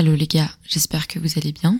[0.00, 1.78] Hello les gars, j'espère que vous allez bien.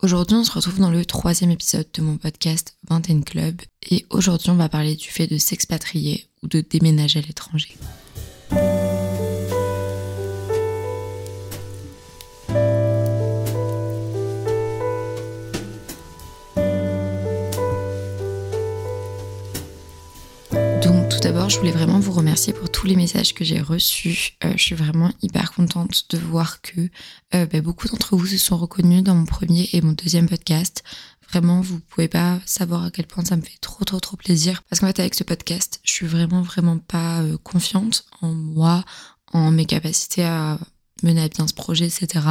[0.00, 4.50] Aujourd'hui, on se retrouve dans le troisième épisode de mon podcast Vingtaine Club et aujourd'hui,
[4.50, 7.76] on va parler du fait de s'expatrier ou de déménager à l'étranger.
[21.56, 24.36] Je voulais vraiment vous remercier pour tous les messages que j'ai reçus.
[24.44, 26.90] Euh, je suis vraiment hyper contente de voir que
[27.34, 30.84] euh, bah, beaucoup d'entre vous se sont reconnus dans mon premier et mon deuxième podcast.
[31.30, 34.62] Vraiment, vous pouvez pas savoir à quel point ça me fait trop trop trop plaisir.
[34.68, 38.84] Parce qu'en fait, avec ce podcast, je suis vraiment vraiment pas euh, confiante en moi,
[39.32, 40.58] en mes capacités à
[41.02, 42.26] mener à bien ce projet, etc.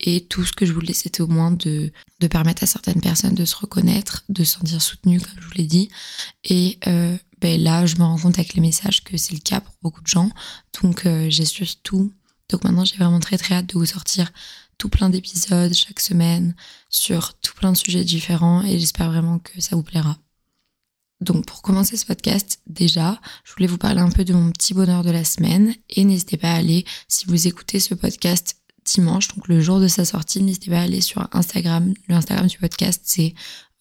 [0.00, 3.34] Et tout ce que je voulais, c'était au moins de, de permettre à certaines personnes
[3.34, 5.88] de se reconnaître, de se sentir soutenues, comme je vous l'ai dit.
[6.44, 9.60] Et euh, ben là, je me rends compte avec les messages que c'est le cas
[9.60, 10.30] pour beaucoup de gens.
[10.82, 12.12] Donc, euh, j'ai su tout.
[12.48, 14.30] Donc maintenant, j'ai vraiment très très hâte de vous sortir
[14.78, 16.54] tout plein d'épisodes chaque semaine
[16.90, 20.16] sur tout plein de sujets différents et j'espère vraiment que ça vous plaira.
[21.20, 24.74] Donc pour commencer ce podcast, déjà, je voulais vous parler un peu de mon petit
[24.74, 29.28] bonheur de la semaine et n'hésitez pas à aller, si vous écoutez ce podcast dimanche,
[29.34, 31.92] donc le jour de sa sortie, n'hésitez pas à aller sur Instagram.
[32.08, 33.34] Le Instagram du podcast, c'est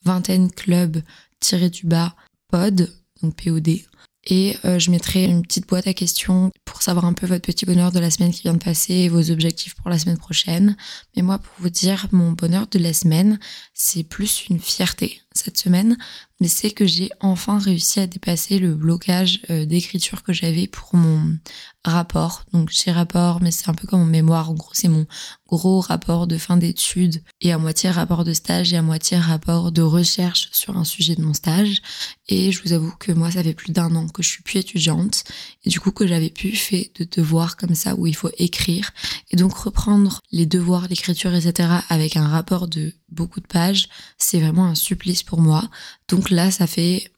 [0.04, 2.16] vingtaine club-du-bas
[2.48, 2.90] pod,
[3.32, 3.80] POD.
[4.28, 7.66] Et euh, je mettrai une petite boîte à questions pour savoir un peu votre petit
[7.66, 10.76] bonheur de la semaine qui vient de passer et vos objectifs pour la semaine prochaine.
[11.16, 13.40] Mais moi, pour vous dire, mon bonheur de la semaine,
[13.74, 15.98] c'est plus une fierté cette semaine,
[16.40, 20.96] mais c'est que j'ai enfin réussi à dépasser le blocage euh, d'écriture que j'avais pour
[20.96, 21.38] mon
[21.86, 22.44] rapport.
[22.52, 24.50] Donc j'ai rapport, mais c'est un peu comme mon mémoire.
[24.50, 25.06] En gros, c'est mon
[25.48, 29.72] gros rapport de fin d'études et à moitié rapport de stage et à moitié rapport
[29.72, 31.82] de recherche sur un sujet de mon stage.
[32.28, 34.60] Et je vous avoue que moi, ça fait plus d'un an que je suis plus
[34.60, 35.24] étudiante
[35.64, 38.92] et du coup que j'avais plus fait de devoirs comme ça où il faut écrire
[39.30, 41.70] et donc reprendre les devoirs, l'écriture, etc.
[41.90, 45.70] avec un rapport de beaucoup de pages, c'est vraiment un supplice pour moi.
[46.08, 47.12] Donc là, ça fait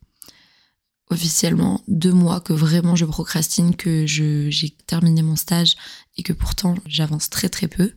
[1.09, 5.75] officiellement deux mois que vraiment je procrastine, que j'ai terminé mon stage
[6.17, 7.93] et que pourtant j'avance très très peu.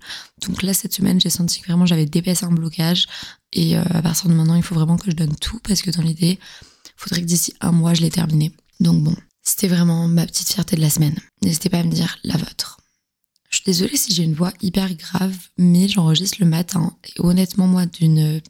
[0.47, 3.07] Donc là cette semaine j'ai senti que vraiment j'avais dépassé un blocage
[3.53, 5.91] et euh, à partir de maintenant il faut vraiment que je donne tout parce que
[5.91, 6.39] dans l'idée
[6.85, 8.53] il faudrait que d'ici un mois je l'ai terminé.
[8.79, 11.19] Donc bon, c'était vraiment ma petite fierté de la semaine.
[11.43, 12.79] N'hésitez pas à me dire la vôtre.
[13.51, 17.67] Je suis désolée si j'ai une voix hyper grave, mais j'enregistre le matin et honnêtement
[17.67, 18.41] moi d'une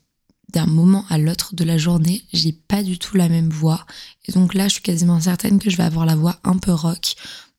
[0.53, 3.87] d'un moment à l'autre de la journée, j'ai pas du tout la même voix.
[4.27, 6.73] Et donc là, je suis quasiment certaine que je vais avoir la voix un peu
[6.73, 7.15] rock.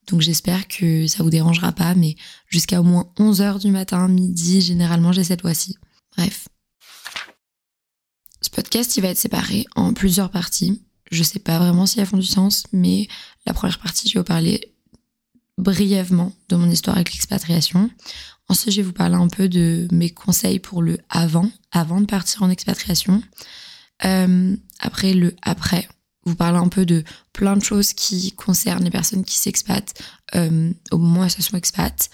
[0.08, 2.16] Donc j'espère que ça vous dérangera pas, mais
[2.48, 5.76] jusqu'à au moins 11h du matin, midi, généralement j'ai cette voix-ci.
[6.16, 6.48] Bref.
[8.40, 10.82] Ce podcast, il va être séparé en plusieurs parties.
[11.10, 13.06] Je sais pas vraiment si elles font du sens, mais
[13.46, 14.72] la première partie, je vais vous parler
[15.58, 17.90] brièvement de mon histoire avec l'expatriation.
[18.48, 22.06] Ensuite, je vais vous parler un peu de mes conseils pour le avant, avant de
[22.06, 23.22] partir en expatriation.
[24.04, 25.88] Euh, après, le après,
[26.24, 29.94] vous parler un peu de plein de choses qui concernent les personnes qui s'expatent
[30.34, 32.10] euh, au moment où elles sont expat.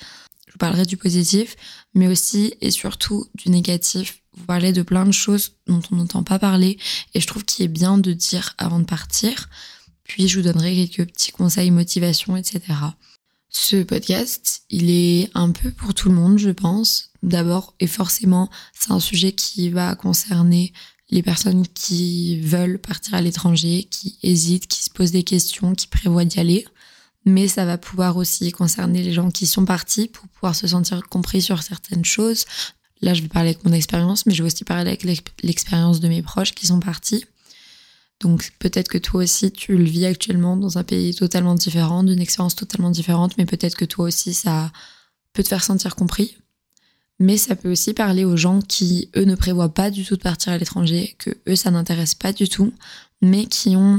[0.46, 1.56] Je vous parlerai du positif,
[1.94, 4.22] mais aussi et surtout du négatif.
[4.36, 6.78] Vous parlez de plein de choses dont on n'entend pas parler
[7.14, 9.48] et je trouve qu'il est bien de dire avant de partir.
[10.04, 12.62] Puis je vous donnerai quelques petits conseils, motivation, etc.
[13.50, 17.10] Ce podcast, il est un peu pour tout le monde, je pense.
[17.22, 20.72] D'abord, et forcément, c'est un sujet qui va concerner
[21.10, 25.86] les personnes qui veulent partir à l'étranger, qui hésitent, qui se posent des questions, qui
[25.86, 26.66] prévoient d'y aller.
[27.24, 31.02] Mais ça va pouvoir aussi concerner les gens qui sont partis pour pouvoir se sentir
[31.08, 32.44] compris sur certaines choses.
[33.00, 35.04] Là, je vais parler avec mon expérience, mais je vais aussi parler avec
[35.42, 37.24] l'expérience de mes proches qui sont partis.
[38.20, 42.20] Donc peut-être que toi aussi tu le vis actuellement dans un pays totalement différent, d'une
[42.20, 44.72] expérience totalement différente, mais peut-être que toi aussi ça
[45.32, 46.36] peut te faire sentir compris.
[47.20, 50.22] Mais ça peut aussi parler aux gens qui, eux, ne prévoient pas du tout de
[50.22, 52.72] partir à l'étranger, que eux, ça n'intéresse pas du tout,
[53.20, 53.98] mais qui ont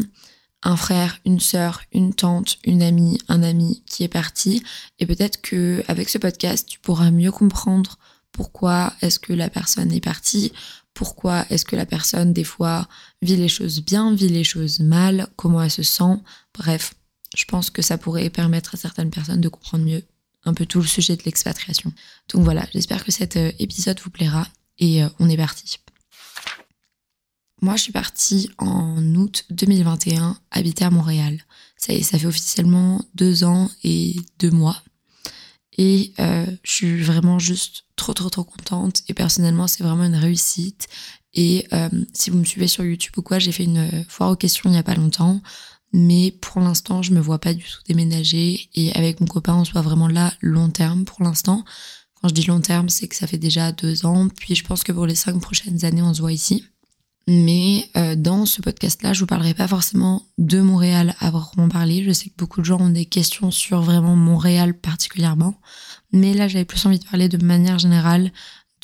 [0.64, 4.64] un frère, une sœur, une tante, une amie, un ami qui est parti.
[5.00, 7.98] Et peut-être que avec ce podcast, tu pourras mieux comprendre
[8.32, 10.54] pourquoi est-ce que la personne est partie,
[11.00, 12.86] pourquoi est-ce que la personne, des fois,
[13.22, 16.18] vit les choses bien, vit les choses mal, comment elle se sent.
[16.54, 16.94] Bref,
[17.38, 20.04] je pense que ça pourrait permettre à certaines personnes de comprendre mieux
[20.44, 21.94] un peu tout le sujet de l'expatriation.
[22.34, 24.46] Donc voilà, j'espère que cet euh, épisode vous plaira
[24.78, 25.78] et euh, on est parti.
[27.62, 31.40] Moi, je suis partie en août 2021 habiter à Montréal.
[31.78, 34.84] Ça, ça fait officiellement deux ans et deux mois.
[35.82, 39.02] Et euh, je suis vraiment juste trop, trop, trop contente.
[39.08, 40.90] Et personnellement, c'est vraiment une réussite.
[41.34, 44.36] Et euh, si vous me suivez sur YouTube ou quoi, j'ai fait une foire aux
[44.36, 45.42] questions il n'y a pas longtemps.
[45.94, 48.70] Mais pour l'instant, je me vois pas du tout déménager.
[48.76, 51.64] Et avec mon copain, on soit vraiment là long terme pour l'instant.
[52.22, 54.28] Quand je dis long terme, c'est que ça fait déjà deux ans.
[54.28, 56.66] Puis je pense que pour les cinq prochaines années, on se voit ici.
[57.32, 62.04] Mais euh, dans ce podcast-là, je vous parlerai pas forcément de Montréal à proprement parler.
[62.04, 65.54] Je sais que beaucoup de gens ont des questions sur vraiment Montréal particulièrement.
[66.12, 68.32] Mais là, j'avais plus envie de parler de manière générale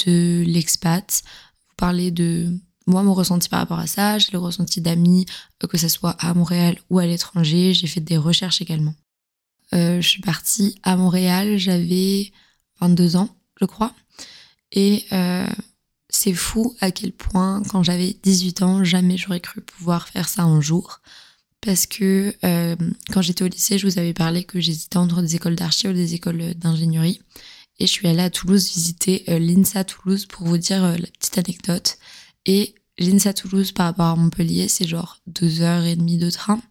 [0.05, 1.23] de l'expat.
[1.69, 2.55] Vous parler de
[2.85, 4.19] moi, mon ressenti par rapport à ça.
[4.19, 5.25] J'ai le ressenti d'amis,
[5.63, 7.73] euh, que ce soit à Montréal ou à l'étranger.
[7.73, 8.93] J'ai fait des recherches également.
[9.73, 12.31] Euh, je suis partie à Montréal, j'avais
[12.79, 13.91] 22 ans, je crois.
[14.71, 15.05] Et
[16.15, 20.43] c'est fou à quel point, quand j'avais 18 ans, jamais j'aurais cru pouvoir faire ça
[20.43, 21.01] un jour.
[21.61, 22.75] Parce que euh,
[23.11, 25.93] quand j'étais au lycée, je vous avais parlé que j'hésitais entre des écoles d'archi ou
[25.93, 27.21] des écoles d'ingénierie.
[27.79, 31.07] Et je suis allée à Toulouse visiter euh, l'INSA Toulouse pour vous dire euh, la
[31.07, 31.97] petite anecdote.
[32.45, 36.61] Et l'INSA Toulouse par rapport à Montpellier, c'est genre deux heures et demie de train.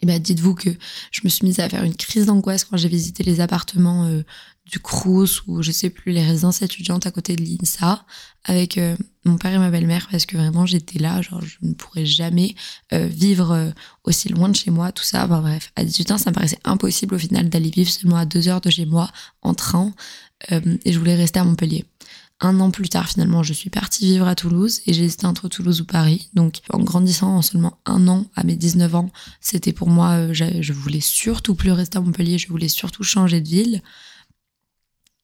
[0.00, 0.70] Et ben dites-vous que
[1.10, 4.22] je me suis mise à faire une crise d'angoisse quand j'ai visité les appartements euh,
[4.64, 8.04] du Crous ou je sais plus les résidences étudiantes à côté de l'INSA
[8.44, 11.74] avec euh, mon père et ma belle-mère parce que vraiment j'étais là genre je ne
[11.74, 12.54] pourrais jamais
[12.92, 13.72] euh, vivre
[14.04, 15.24] aussi loin de chez moi tout ça.
[15.24, 18.24] Enfin bref à 18 ans ça me paraissait impossible au final d'aller vivre seulement à
[18.24, 19.10] deux heures de chez moi
[19.42, 19.92] en train
[20.50, 21.84] et je voulais rester à Montpellier
[22.40, 25.48] un an plus tard, finalement, je suis partie vivre à Toulouse et j'ai hésité entre
[25.48, 26.30] Toulouse ou Paris.
[26.34, 30.32] Donc, en grandissant en seulement un an, à mes 19 ans, c'était pour moi, euh,
[30.32, 33.82] je voulais surtout plus rester à Montpellier, je voulais surtout changer de ville.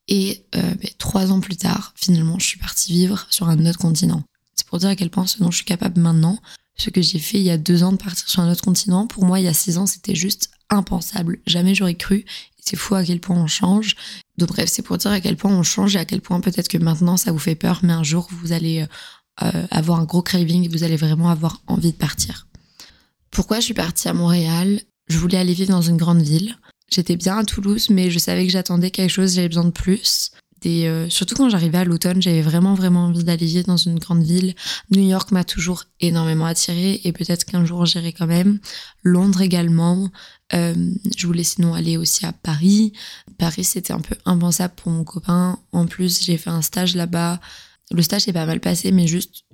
[0.08, 4.25] Et euh, trois ans plus tard, finalement, je suis partie vivre sur un autre continent.
[4.56, 6.38] C'est pour dire à quel point ce dont je suis capable maintenant,
[6.76, 9.06] ce que j'ai fait il y a deux ans de partir sur un autre continent,
[9.06, 11.38] pour moi, il y a six ans, c'était juste impensable.
[11.46, 12.25] Jamais j'aurais cru.
[12.58, 13.94] C'est fou à quel point on change.
[14.38, 16.69] Donc bref, c'est pour dire à quel point on change et à quel point peut-être
[16.69, 18.86] que maintenant ça vous fait peur, mais un jour vous allez
[19.42, 22.46] euh, avoir un gros craving et vous allez vraiment avoir envie de partir.
[23.31, 24.81] Pourquoi je suis partie à Montréal?
[25.08, 26.56] Je voulais aller vivre dans une grande ville.
[26.90, 30.31] J'étais bien à Toulouse, mais je savais que j'attendais quelque chose, j'avais besoin de plus.
[30.66, 34.22] Euh, surtout quand j'arrivais à l'automne, j'avais vraiment vraiment envie d'aller vivre dans une grande
[34.22, 34.54] ville.
[34.90, 38.58] New York m'a toujours énormément attirée et peut-être qu'un jour j'irai quand même.
[39.02, 40.10] Londres également.
[40.55, 40.75] Euh,
[41.17, 42.93] je voulais sinon aller aussi à Paris.
[43.39, 45.59] Paris c'était un peu impensable pour mon copain.
[45.73, 47.41] En plus j'ai fait un stage là-bas.
[47.91, 49.45] Le stage s'est pas mal passé, mais juste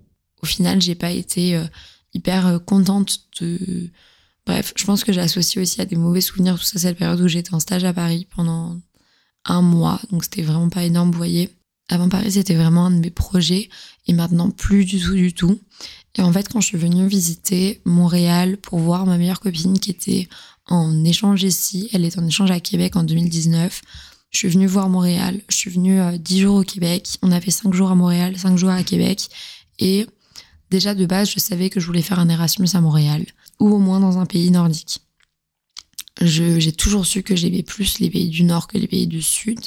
[0.43, 1.65] au final j'ai pas été euh,
[2.15, 3.89] hyper contente de.
[4.47, 7.29] Bref, je pense que j'associe aussi à des mauvais souvenirs tout ça cette période où
[7.29, 8.77] j'étais en stage à Paris pendant
[9.45, 11.51] un mois, donc c'était vraiment pas énorme, vous voyez.
[11.89, 13.69] Avant Paris, c'était vraiment un de mes projets,
[14.07, 15.59] et maintenant plus du tout, du tout.
[16.17, 19.91] Et en fait, quand je suis venue visiter Montréal pour voir ma meilleure copine qui
[19.91, 20.29] était
[20.71, 23.83] en échange ici, elle est en échange à Québec en 2019.
[24.31, 27.41] Je suis venue voir Montréal, je suis venue euh, 10 jours au Québec, on a
[27.41, 29.29] fait 5 jours à Montréal, 5 jours à Québec,
[29.81, 30.07] et
[30.71, 33.27] déjà de base, je savais que je voulais faire un Erasmus à Montréal,
[33.59, 35.01] ou au moins dans un pays nordique
[36.21, 39.59] j'ai toujours su que j'aimais plus les pays du Nord que les pays du Sud.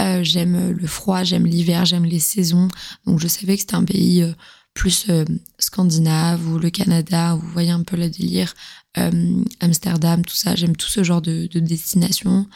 [0.00, 2.68] Euh, j'aime le froid, j'aime l'hiver, j'aime les saisons.
[3.06, 4.32] Donc je savais que c'était un pays euh,
[4.74, 5.24] plus euh,
[5.58, 8.54] scandinave ou le Canada, vous voyez un peu le délire,
[8.98, 10.54] euh, Amsterdam, tout ça.
[10.54, 12.46] J'aime tout ce genre de, de destination.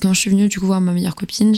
[0.00, 1.54] Quand je suis venue du coup voir ma meilleure copine,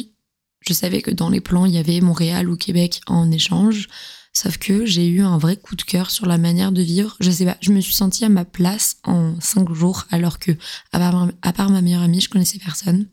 [0.66, 3.88] je savais que dans les plans, il y avait Montréal ou Québec en échange.
[4.32, 7.16] Sauf que j'ai eu un vrai coup de cœur sur la manière de vivre.
[7.20, 10.52] Je sais pas, je me suis sentie à ma place en cinq jours, alors que,
[10.92, 13.06] à part, ma meilleure amie, je connaissais personne.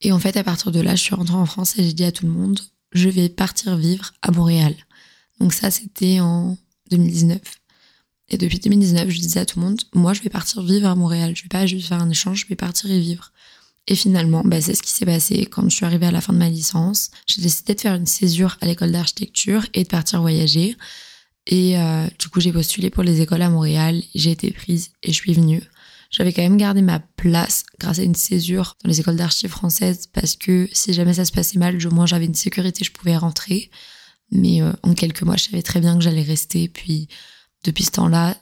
[0.00, 2.04] Et en fait, à partir de là, je suis rentrée en France et j'ai dit
[2.04, 2.58] à tout le monde,
[2.92, 4.74] je vais partir vivre à Montréal.
[5.42, 6.56] Donc ça, c'était en
[6.92, 7.40] 2019.
[8.28, 10.94] Et depuis 2019, je disais à tout le monde, moi, je vais partir vivre à
[10.94, 11.34] Montréal.
[11.34, 13.32] Je vais pas juste faire un échange, je vais partir y vivre.
[13.88, 16.32] Et finalement, bah, c'est ce qui s'est passé quand je suis arrivée à la fin
[16.32, 17.10] de ma licence.
[17.26, 20.76] J'ai décidé de faire une césure à l'école d'architecture et de partir voyager.
[21.48, 24.00] Et euh, du coup, j'ai postulé pour les écoles à Montréal.
[24.14, 25.60] J'ai été prise et je suis venue.
[26.12, 30.06] J'avais quand même gardé ma place grâce à une césure dans les écoles d'archi françaises
[30.06, 33.16] parce que si jamais ça se passait mal, au moins j'avais une sécurité, je pouvais
[33.16, 33.72] rentrer.
[34.32, 36.68] Mais euh, en quelques mois, je savais très bien que j'allais rester.
[36.68, 37.08] Puis
[37.62, 38.36] depuis ce temps-là,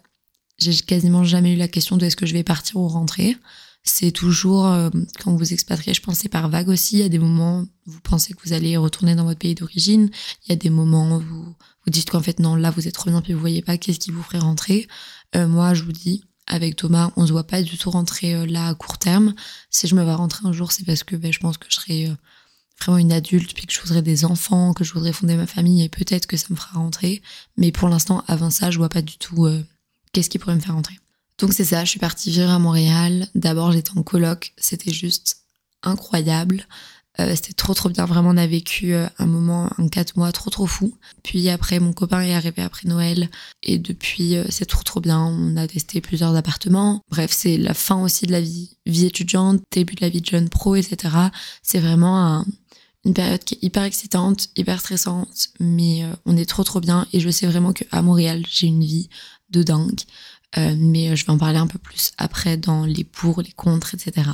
[0.59, 3.37] j'ai quasiment jamais eu la question de est-ce que je vais partir ou rentrer
[3.83, 4.91] c'est toujours, euh,
[5.23, 8.01] quand vous expatriez, je pensais par vague aussi, il y a des moments où vous
[8.01, 10.11] pensez que vous allez retourner dans votre pays d'origine,
[10.45, 11.55] il y a des moments où vous
[11.87, 14.11] vous dites qu'en fait non, là vous êtes revenu puis vous voyez pas qu'est-ce qui
[14.11, 14.87] vous ferait rentrer.
[15.35, 18.45] Euh, moi, je vous dis, avec Thomas, on se voit pas du tout rentrer euh,
[18.45, 19.35] là à court terme.
[19.71, 21.77] Si je me vois rentrer un jour, c'est parce que ben, je pense que je
[21.77, 22.11] serai
[22.81, 25.83] vraiment une adulte, puis que je voudrais des enfants, que je voudrais fonder ma famille,
[25.83, 27.23] et peut-être que ça me fera rentrer.
[27.57, 29.49] Mais pour l'instant, avant ça, je vois pas du tout
[30.13, 30.99] qu'est-ce qui pourrait me faire rentrer.
[31.41, 33.27] Donc c'est ça, je suis partie vivre à Montréal.
[33.35, 35.39] D'abord j'étais en coloc, c'était juste
[35.83, 36.67] incroyable.
[37.19, 40.31] Euh, c'était trop trop bien, vraiment on a vécu euh, un moment, un quatre mois
[40.33, 40.95] trop trop fou.
[41.25, 43.31] Puis après mon copain est arrivé après Noël
[43.63, 47.03] et depuis euh, c'est trop trop bien, on a testé plusieurs appartements.
[47.11, 50.27] Bref c'est la fin aussi de la vie, vie étudiante, début de la vie de
[50.27, 51.15] jeune pro, etc.
[51.63, 52.45] C'est vraiment
[53.05, 57.07] une période qui est hyper excitante, hyper stressante, mais euh, on est trop trop bien
[57.13, 59.09] et je sais vraiment que à Montréal, j'ai une vie
[59.51, 60.01] de dingue.
[60.59, 63.95] Euh, mais je vais en parler un peu plus après dans les pour, les contre,
[63.95, 64.29] etc.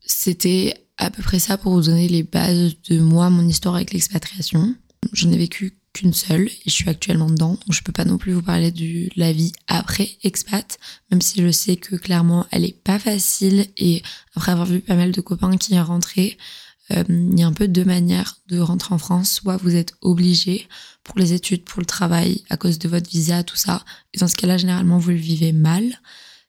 [0.00, 3.92] C'était à peu près ça pour vous donner les bases de moi, mon histoire avec
[3.92, 4.74] l'expatriation.
[5.12, 7.52] J'en ai vécu qu'une seule et je suis actuellement dedans.
[7.52, 10.78] Donc je peux pas non plus vous parler de la vie après expat,
[11.10, 14.02] même si je sais que clairement elle est pas facile et
[14.34, 17.52] après avoir vu pas mal de copains qui y rentré, euh, il y a un
[17.52, 19.30] peu deux manières de rentrer en France.
[19.30, 20.68] Soit vous êtes obligé
[21.04, 23.84] pour les études, pour le travail, à cause de votre visa, tout ça.
[24.14, 26.00] Et dans ce cas-là, généralement, vous le vivez mal.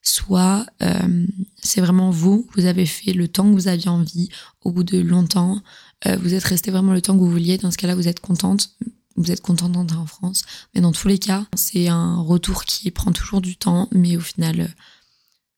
[0.01, 1.25] Soit euh,
[1.61, 4.29] c'est vraiment vous, vous avez fait le temps que vous aviez envie,
[4.61, 5.61] au bout de longtemps,
[6.05, 7.57] euh, vous êtes resté vraiment le temps que vous vouliez.
[7.57, 8.69] Dans ce cas-là, vous êtes contente,
[9.15, 10.43] vous êtes contente d'entrer en France.
[10.73, 14.21] Mais dans tous les cas, c'est un retour qui prend toujours du temps, mais au
[14.21, 14.73] final,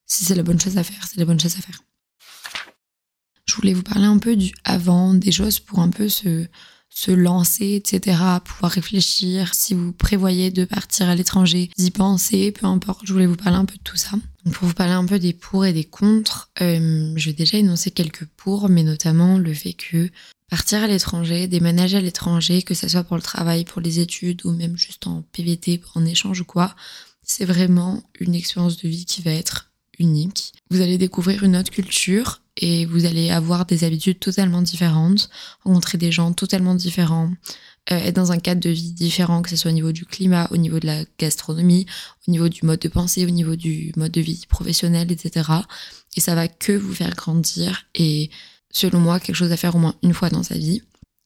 [0.05, 1.83] si c'est la bonne chose à faire, c'est la bonne chose à faire.
[3.49, 6.45] Je voulais vous parler un peu du avant, des choses pour un peu se,
[7.07, 8.15] lancer, etc.,
[8.45, 9.55] pouvoir réfléchir.
[9.55, 13.57] Si vous prévoyez de partir à l'étranger, d'y penser, peu importe, je voulais vous parler
[13.57, 14.11] un peu de tout ça.
[14.53, 17.89] Pour vous parler un peu des pour et des contre, euh, je vais déjà énoncer
[17.89, 20.11] quelques pour, mais notamment le fait que
[20.51, 24.45] partir à l'étranger, déménager à l'étranger, que ce soit pour le travail, pour les études
[24.45, 26.75] ou même juste en PVT, en échange ou quoi,
[27.23, 30.53] c'est vraiment une expérience de vie qui va être unique.
[30.69, 35.29] Vous allez découvrir une autre culture et vous allez avoir des habitudes totalement différentes,
[35.63, 37.31] rencontrer des gens totalement différents,
[37.91, 40.47] euh, être dans un cadre de vie différent, que ce soit au niveau du climat,
[40.51, 41.85] au niveau de la gastronomie,
[42.27, 45.49] au niveau du mode de pensée, au niveau du mode de vie professionnel, etc.
[46.15, 48.29] Et ça va que vous faire grandir et
[48.71, 50.83] selon moi, quelque chose à faire au moins une fois dans sa vie.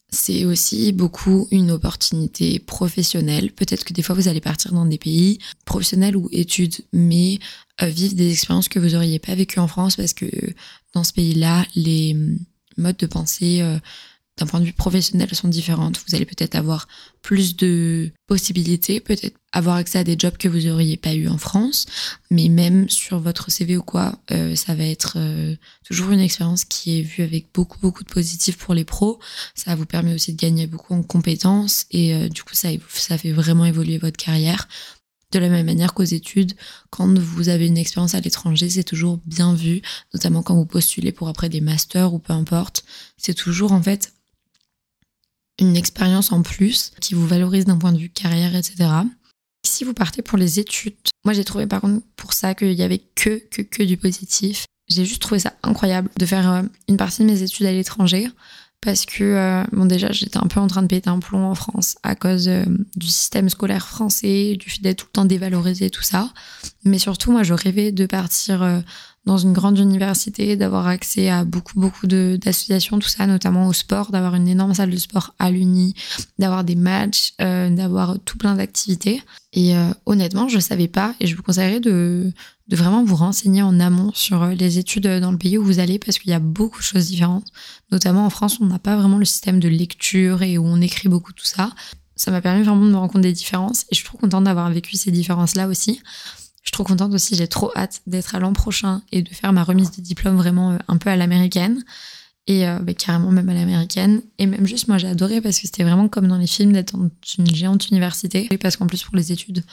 [0.10, 3.52] C'est aussi beaucoup une opportunité professionnelle.
[3.52, 7.40] Peut-être que des fois vous allez partir dans des pays professionnels ou études, mais
[7.82, 10.28] euh, vivre des expériences que vous n'auriez pas vécues en France parce que
[10.94, 12.16] dans ce pays-là, les
[12.78, 13.78] modes de pensée euh,
[14.38, 16.02] d'un point de vue professionnel sont différentes.
[16.08, 16.88] Vous allez peut-être avoir
[17.22, 21.38] plus de possibilités, peut-être avoir accès à des jobs que vous n'auriez pas eu en
[21.38, 21.86] France,
[22.32, 26.66] mais même sur votre CV ou quoi, euh, ça va être euh, toujours une expérience
[26.66, 29.20] qui est vue avec beaucoup beaucoup de positifs pour les pros.
[29.54, 33.20] Ça vous permet aussi de gagner beaucoup en compétences et euh, du coup ça ça
[33.20, 34.68] fait vraiment évoluer votre carrière.
[35.34, 36.54] De la même manière qu'aux études,
[36.92, 39.82] quand vous avez une expérience à l'étranger, c'est toujours bien vu,
[40.14, 42.86] notamment quand vous postulez pour après des masters ou peu importe.
[43.18, 44.14] C'est toujours en fait
[45.58, 48.92] une expérience en plus qui vous valorise d'un point de vue carrière, etc.
[49.66, 50.94] Si vous partez pour les études,
[51.26, 54.66] moi j'ai trouvé par contre pour ça qu'il y avait que, que, que du positif.
[54.88, 58.28] J'ai juste trouvé ça incroyable de faire euh, une partie de mes études à l'étranger
[58.84, 61.56] parce que, euh, bon déjà j'étais un peu en train de péter un plomb en
[61.56, 65.90] France à cause euh, du système scolaire français, du fait d'être tout le temps dévalorisé,
[65.90, 66.30] tout ça.
[66.84, 68.84] Mais surtout moi je rêvais de partir
[69.26, 74.12] dans une grande université, d'avoir accès à beaucoup, beaucoup d'associations, tout ça, notamment au sport,
[74.12, 75.96] d'avoir une énorme salle de sport à l'Uni,
[76.40, 79.22] d'avoir des matchs, euh, d'avoir tout plein d'activités.
[79.54, 82.32] Et euh, honnêtement, je savais pas et je vous conseillerais de,
[82.68, 85.80] de vraiment vous renseigner en amont sur euh, les études dans le pays où vous
[85.80, 87.46] allez parce qu'il y a beaucoup de choses différentes.
[87.92, 91.08] Notamment en France, on n'a pas vraiment le système de lecture et où on écrit
[91.08, 91.72] beaucoup tout ça.
[92.16, 94.44] Ça m'a permis vraiment de me rendre compte des différences et je suis trop contente
[94.44, 96.02] d'avoir vécu ces différences-là aussi.
[96.64, 99.54] Je suis trop contente aussi, j'ai trop hâte d'être à l'an prochain et de faire
[99.54, 101.84] ma remise de diplôme vraiment euh, un peu à l'américaine.
[102.48, 104.22] Et euh, bah, carrément même à l'américaine.
[104.38, 106.98] Et même juste, moi j'ai adoré parce que c'était vraiment comme dans les films d'être
[106.98, 108.48] dans une géante université.
[108.52, 109.64] Et parce qu'en plus pour les études,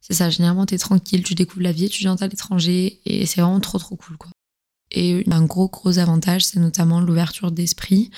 [0.00, 3.60] c'est ça, généralement t'es tranquille, tu découvres la vie étudiante à l'étranger et c'est vraiment
[3.60, 4.30] trop trop cool quoi.
[4.92, 8.10] Et un gros gros avantage, c'est notamment l'ouverture d'esprit.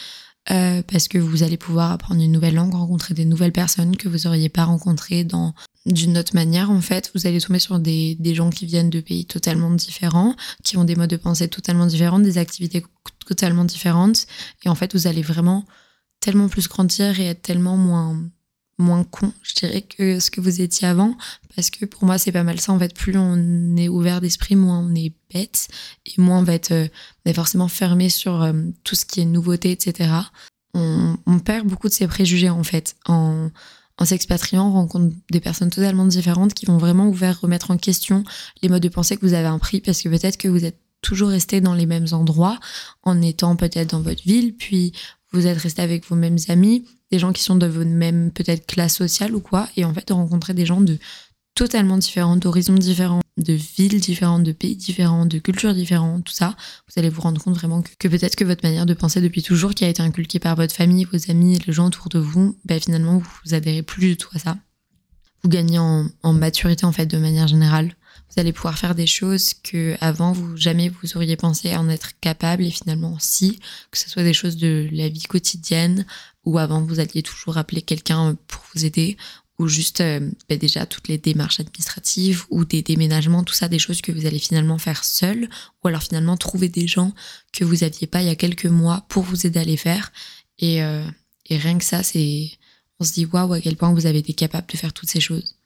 [0.50, 4.08] Euh, parce que vous allez pouvoir apprendre une nouvelle langue, rencontrer des nouvelles personnes que
[4.08, 5.54] vous auriez pas rencontrées dans
[5.86, 9.00] d'une autre manière, en fait, vous allez tomber sur des, des gens qui viennent de
[9.00, 12.84] pays totalement différents, qui ont des modes de pensée totalement différents, des activités
[13.26, 14.26] totalement différentes.
[14.64, 15.64] Et en fait, vous allez vraiment
[16.20, 18.16] tellement plus grandir et être tellement moins,
[18.78, 21.16] moins con, je dirais, que ce que vous étiez avant.
[21.56, 22.72] Parce que pour moi, c'est pas mal ça.
[22.72, 25.68] En fait, plus on est ouvert d'esprit, moins on est bête.
[26.06, 28.52] Et moins on va être, euh, forcément fermé sur euh,
[28.84, 30.10] tout ce qui est nouveauté, etc.
[30.74, 32.96] On, on perd beaucoup de ses préjugés, en fait,
[33.98, 37.76] en s'expatriant, on rencontre des personnes totalement différentes qui vont vraiment vous faire remettre en
[37.76, 38.24] question
[38.62, 41.30] les modes de pensée que vous avez appris parce que peut-être que vous êtes toujours
[41.30, 42.58] resté dans les mêmes endroits
[43.02, 44.92] en étant peut-être dans votre ville, puis
[45.32, 48.66] vous êtes resté avec vos mêmes amis, des gens qui sont de votre même peut-être
[48.66, 50.98] classe sociale ou quoi, et en fait de rencontrer des gens de
[51.54, 56.56] totalement différentes, d'horizons différents, de villes différentes, de pays différents, de cultures différentes, tout ça,
[56.88, 59.74] vous allez vous rendre compte vraiment que, peut-être que votre manière de penser depuis toujours,
[59.74, 62.80] qui a été inculquée par votre famille, vos amis, les gens autour de vous, ben
[62.80, 64.56] finalement vous, vous adhérez plus du tout à ça.
[65.42, 67.96] Vous gagnez en, maturité en fait de manière générale.
[68.30, 72.12] Vous allez pouvoir faire des choses que avant vous jamais vous auriez pensé en être
[72.20, 73.58] capable et finalement si,
[73.90, 76.06] que ce soit des choses de la vie quotidienne
[76.44, 79.16] ou avant vous alliez toujours appeler quelqu'un pour vous aider
[79.62, 83.78] ou juste euh, ben déjà toutes les démarches administratives ou des déménagements, tout ça, des
[83.78, 85.48] choses que vous allez finalement faire seul
[85.82, 87.14] ou alors finalement trouver des gens
[87.52, 90.12] que vous aviez pas il y a quelques mois pour vous aider à les faire
[90.58, 91.04] et, euh,
[91.46, 92.50] et rien que ça, c'est
[93.00, 95.20] on se dit waouh à quel point vous avez été capable de faire toutes ces
[95.20, 95.56] choses.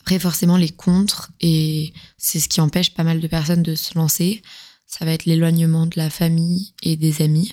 [0.00, 3.98] Après, forcément, les contres, et c'est ce qui empêche pas mal de personnes de se
[3.98, 4.40] lancer,
[4.86, 7.52] ça va être l'éloignement de la famille et des amis.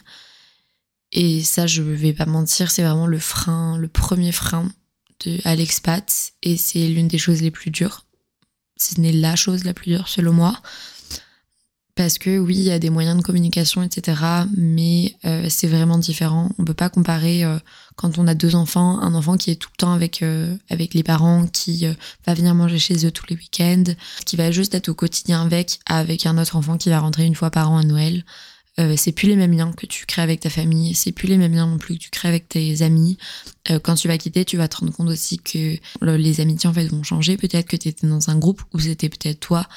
[1.11, 4.71] Et ça, je vais pas mentir, c'est vraiment le frein, le premier frein
[5.25, 8.05] de, à l'expat, et c'est l'une des choses les plus dures.
[8.77, 10.61] Ce n'est la chose la plus dure selon moi.
[11.95, 14.19] Parce que oui, il y a des moyens de communication, etc.
[14.57, 16.49] Mais euh, c'est vraiment différent.
[16.57, 17.59] On peut pas comparer euh,
[17.95, 20.95] quand on a deux enfants, un enfant qui est tout le temps avec euh, avec
[20.95, 21.85] les parents, qui
[22.25, 23.93] va venir manger chez eux tous les week-ends,
[24.25, 27.35] qui va juste être au quotidien avec, avec un autre enfant qui va rentrer une
[27.35, 28.25] fois par an à Noël.
[28.77, 31.53] C'est plus les mêmes liens que tu crées avec ta famille, c'est plus les mêmes
[31.53, 33.17] liens non plus que tu crées avec tes amis.
[33.83, 36.87] quand tu vas quitter, tu vas te rendre compte aussi que les amitiés en fait
[36.87, 37.37] vont changer.
[37.37, 39.67] Peut-être que tu étais dans un groupe où c'était peut-être toi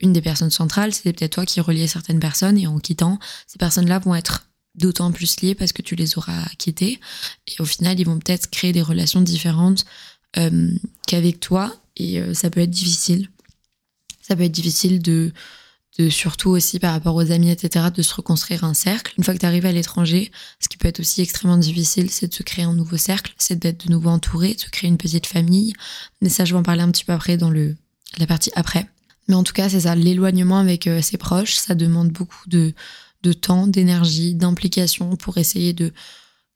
[0.00, 3.58] une des personnes centrales, c'était peut-être toi qui reliais certaines personnes et en quittant, ces
[3.58, 6.98] personnes-là vont être d'autant plus liées parce que tu les auras quittées
[7.46, 9.84] et au final ils vont peut-être créer des relations différentes
[10.38, 10.70] euh,
[11.06, 13.28] qu'avec toi et euh, ça peut être difficile.
[14.20, 15.32] Ça peut être difficile de,
[15.98, 19.12] de surtout aussi par rapport aux amis, etc., de se reconstruire un cercle.
[19.18, 22.28] Une fois que tu arrives à l'étranger, ce qui peut être aussi extrêmement difficile, c'est
[22.28, 24.96] de se créer un nouveau cercle, c'est d'être de nouveau entouré, de se créer une
[24.96, 25.74] petite famille.
[26.22, 27.76] Mais ça, je vais en parler un petit peu après dans le,
[28.18, 28.88] la partie après.
[29.28, 32.72] Mais en tout cas, c'est ça, l'éloignement avec euh, ses proches, ça demande beaucoup de,
[33.22, 35.92] de temps, d'énergie, d'implication pour essayer de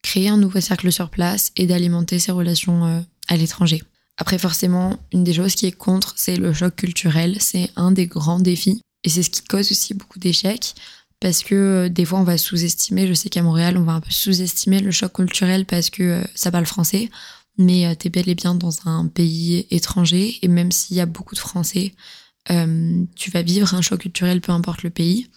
[0.01, 3.83] créer un nouveau cercle sur place et d'alimenter ses relations euh, à l'étranger.
[4.17, 7.37] Après, forcément, une des choses qui est contre, c'est le choc culturel.
[7.39, 8.81] C'est un des grands défis.
[9.07, 10.75] Et c'est ce qui cause aussi beaucoup d'échecs.
[11.21, 13.07] Parce que euh, des fois, on va sous-estimer.
[13.07, 16.51] Je sais qu'à Montréal, on va un peu sous-estimer le choc culturel parce que ça
[16.51, 17.09] parle français.
[17.57, 20.39] Mais t'es bel et bien dans un pays étranger.
[20.41, 21.93] Et même s'il y a beaucoup de Français,
[22.51, 25.29] euh, tu vas vivre un choc culturel, peu importe le pays.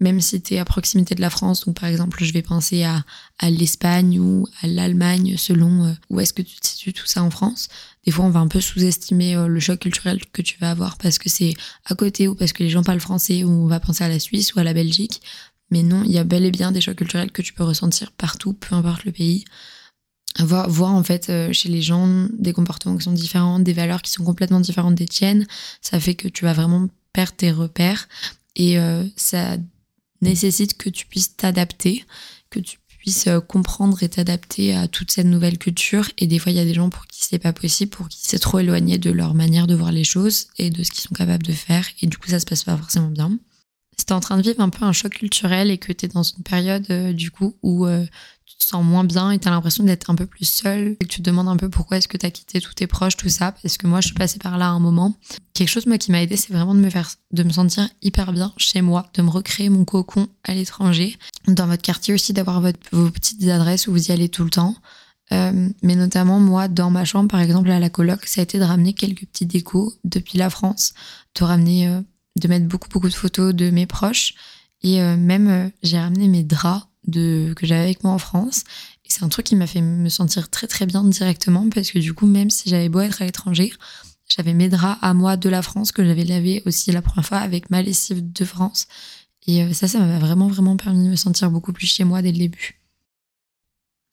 [0.00, 2.82] Même si tu es à proximité de la France, donc par exemple, je vais penser
[2.82, 3.04] à,
[3.42, 7.30] l'Espagne ou à l'Allemagne, selon euh, où est-ce que tu te situes tout ça en
[7.30, 7.68] France.
[8.04, 10.98] Des fois, on va un peu sous-estimer euh, le choc culturel que tu vas avoir
[10.98, 11.54] parce que c'est
[11.84, 14.18] à côté ou parce que les gens parlent français ou on va penser à la
[14.18, 15.22] Suisse ou à la Belgique.
[15.70, 18.10] Mais non, il y a bel et bien des chocs culturels que tu peux ressentir
[18.12, 19.44] partout, peu importe le pays
[20.40, 24.02] voir, voir en fait euh, chez les gens des comportements qui sont différents, des valeurs
[24.02, 25.46] qui sont complètement différentes des tiennes,
[25.80, 28.08] ça fait que tu vas vraiment perdre tes repères
[28.56, 28.76] et
[29.16, 29.56] ça
[30.24, 32.04] nécessite que tu puisses t'adapter,
[32.50, 36.10] que tu puisses euh, comprendre et t'adapter à toute cette nouvelle culture.
[36.18, 38.20] Et des fois, il y a des gens pour qui c'est pas possible, pour qui
[38.22, 41.14] c'est trop éloigné de leur manière de voir les choses et de ce qu'ils sont
[41.14, 41.86] capables de faire.
[42.00, 43.38] Et du coup, ça se passe pas forcément bien.
[43.98, 46.22] Si t'es en train de vivre un peu un choc culturel et que t'es dans
[46.22, 47.86] une période, du coup, où
[48.54, 51.04] tu te sens moins bien et tu as l'impression d'être un peu plus seul et
[51.04, 53.16] que tu te demandes un peu pourquoi est-ce que tu as quitté tous tes proches,
[53.16, 55.14] tout ça, parce que moi je suis passée par là à un moment.
[55.54, 58.32] Quelque chose moi qui m'a aidé, c'est vraiment de me faire, de me sentir hyper
[58.32, 62.60] bien chez moi, de me recréer mon cocon à l'étranger, dans votre quartier aussi, d'avoir
[62.60, 64.76] vos petites adresses où vous y allez tout le temps.
[65.32, 68.58] Euh, mais notamment moi dans ma chambre par exemple à la coloc ça a été
[68.58, 70.92] de ramener quelques petits décos depuis la France
[71.34, 72.02] de ramener euh,
[72.36, 74.34] de mettre beaucoup beaucoup de photos de mes proches
[74.82, 78.64] et euh, même j'ai ramené mes draps de, que j'avais avec moi en France.
[79.04, 81.98] Et c'est un truc qui m'a fait me sentir très très bien directement parce que
[81.98, 83.72] du coup, même si j'avais beau être à l'étranger,
[84.28, 87.38] j'avais mes draps à moi de la France que j'avais lavé aussi la première fois
[87.38, 88.86] avec ma lessive de France.
[89.46, 92.22] Et euh, ça, ça m'a vraiment vraiment permis de me sentir beaucoup plus chez moi
[92.22, 92.80] dès le début.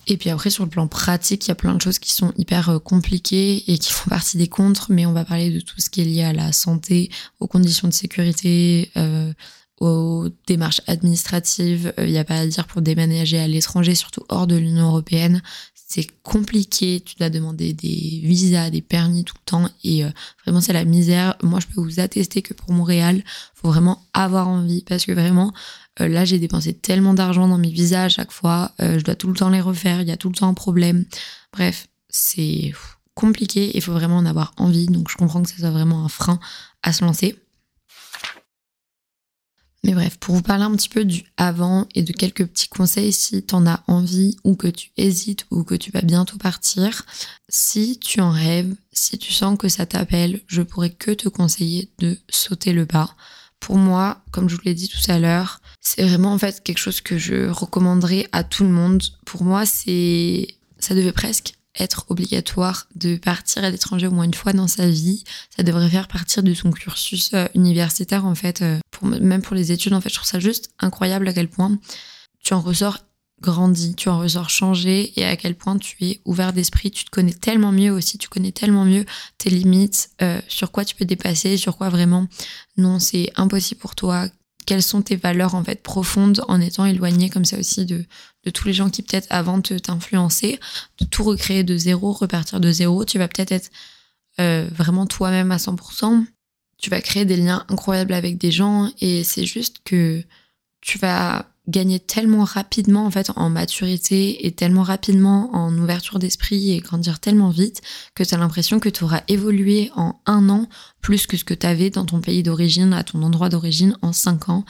[0.08, 2.34] Et puis après, sur le plan pratique, il y a plein de choses qui sont
[2.38, 5.80] hyper euh, compliquées et qui font partie des contres, mais on va parler de tout
[5.80, 9.32] ce qui est lié à la santé, aux conditions de sécurité, euh,
[9.82, 11.92] aux démarches administratives.
[11.98, 14.86] Il euh, n'y a pas à dire pour déménager à l'étranger, surtout hors de l'Union
[14.86, 15.42] européenne.
[15.74, 20.10] C'est compliqué, tu dois demander des visas, des permis tout le temps et euh,
[20.46, 21.36] vraiment c'est la misère.
[21.42, 23.24] Moi je peux vous attester que pour Montréal,
[23.56, 25.52] faut vraiment avoir envie parce que vraiment
[26.00, 29.28] euh, là j'ai dépensé tellement d'argent dans mes visas à chaque fois, je dois tout
[29.28, 31.06] le temps les refaire, il y a tout le temps un problème.
[31.52, 32.74] Bref, c'est
[33.14, 36.10] compliqué, il faut vraiment en avoir envie donc je comprends que ça soit vraiment un
[36.10, 36.40] frein
[36.84, 37.36] à se lancer.
[39.84, 43.12] Mais bref, pour vous parler un petit peu du avant et de quelques petits conseils
[43.12, 47.04] si tu en as envie ou que tu hésites ou que tu vas bientôt partir,
[47.50, 51.92] si tu en rêves, si tu sens que ça t'appelle, je pourrais que te conseiller
[51.98, 53.16] de sauter le pas.
[53.60, 56.78] Pour moi, comme je vous l'ai dit tout à l'heure, c'est vraiment en fait quelque
[56.78, 59.04] chose que je recommanderais à tout le monde.
[59.26, 64.34] Pour moi, c'est ça devait presque être obligatoire de partir à l'étranger au moins une
[64.34, 65.24] fois dans sa vie.
[65.56, 69.72] Ça devrait faire partir de son cursus euh, universitaire en fait, euh, même pour les
[69.72, 70.10] études en fait.
[70.10, 71.78] Je trouve ça juste incroyable à quel point
[72.44, 73.00] tu en ressors
[73.41, 77.10] grandi, tu en ressors changé et à quel point tu es ouvert d'esprit, tu te
[77.10, 79.04] connais tellement mieux aussi, tu connais tellement mieux
[79.39, 82.28] tes limites, euh, sur quoi tu peux dépasser, sur quoi vraiment
[82.78, 84.28] non c'est impossible pour toi,
[84.65, 88.06] quelles sont tes valeurs en fait profondes en étant éloigné comme ça aussi de,
[88.43, 90.60] de tous les gens qui peut-être avant te t'influencer,
[91.00, 93.69] de tout recréer de zéro, repartir de zéro, tu vas peut-être être,
[94.39, 96.26] euh, vraiment toi-même à 100%,
[96.78, 100.24] tu vas créer des liens incroyables avec des gens et c'est juste que
[100.82, 106.72] tu vas gagner tellement rapidement en fait en maturité et tellement rapidement en ouverture d'esprit
[106.72, 107.82] et grandir tellement vite
[108.14, 110.68] que tu as l'impression que tu auras évolué en un an
[111.02, 114.14] plus que ce que tu avais dans ton pays d'origine, à ton endroit d'origine en
[114.14, 114.66] cinq ans.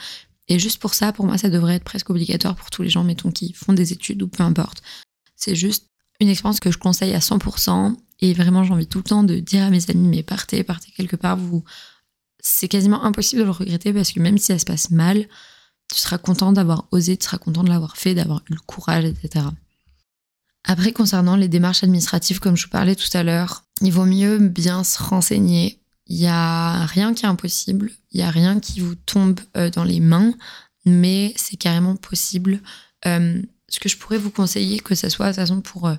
[0.48, 3.04] Et juste pour ça, pour moi, ça devrait être presque obligatoire pour tous les gens,
[3.04, 4.82] mettons, qui font des études ou peu importe.
[5.36, 5.88] C'est juste
[6.20, 7.96] une expérience que je conseille à 100%.
[8.20, 10.92] Et vraiment, j'ai envie tout le temps de dire à mes amis, mais partez, partez
[10.96, 11.36] quelque part.
[11.36, 11.64] Vous,
[12.40, 15.26] c'est quasiment impossible de le regretter parce que même si ça se passe mal,
[15.92, 19.04] tu seras content d'avoir osé, tu seras content de l'avoir fait, d'avoir eu le courage,
[19.04, 19.46] etc.
[20.64, 24.38] Après, concernant les démarches administratives, comme je vous parlais tout à l'heure, il vaut mieux
[24.38, 25.80] bien se renseigner.
[26.06, 29.70] Il n'y a rien qui est impossible, il n'y a rien qui vous tombe euh,
[29.70, 30.34] dans les mains,
[30.84, 32.60] mais c'est carrément possible.
[33.06, 35.96] Euh, ce que je pourrais vous conseiller, que ce soit de toute façon pour euh,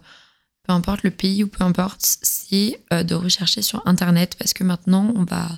[0.65, 5.11] peu importe le pays ou peu importe, c'est de rechercher sur Internet parce que maintenant,
[5.15, 5.49] on va,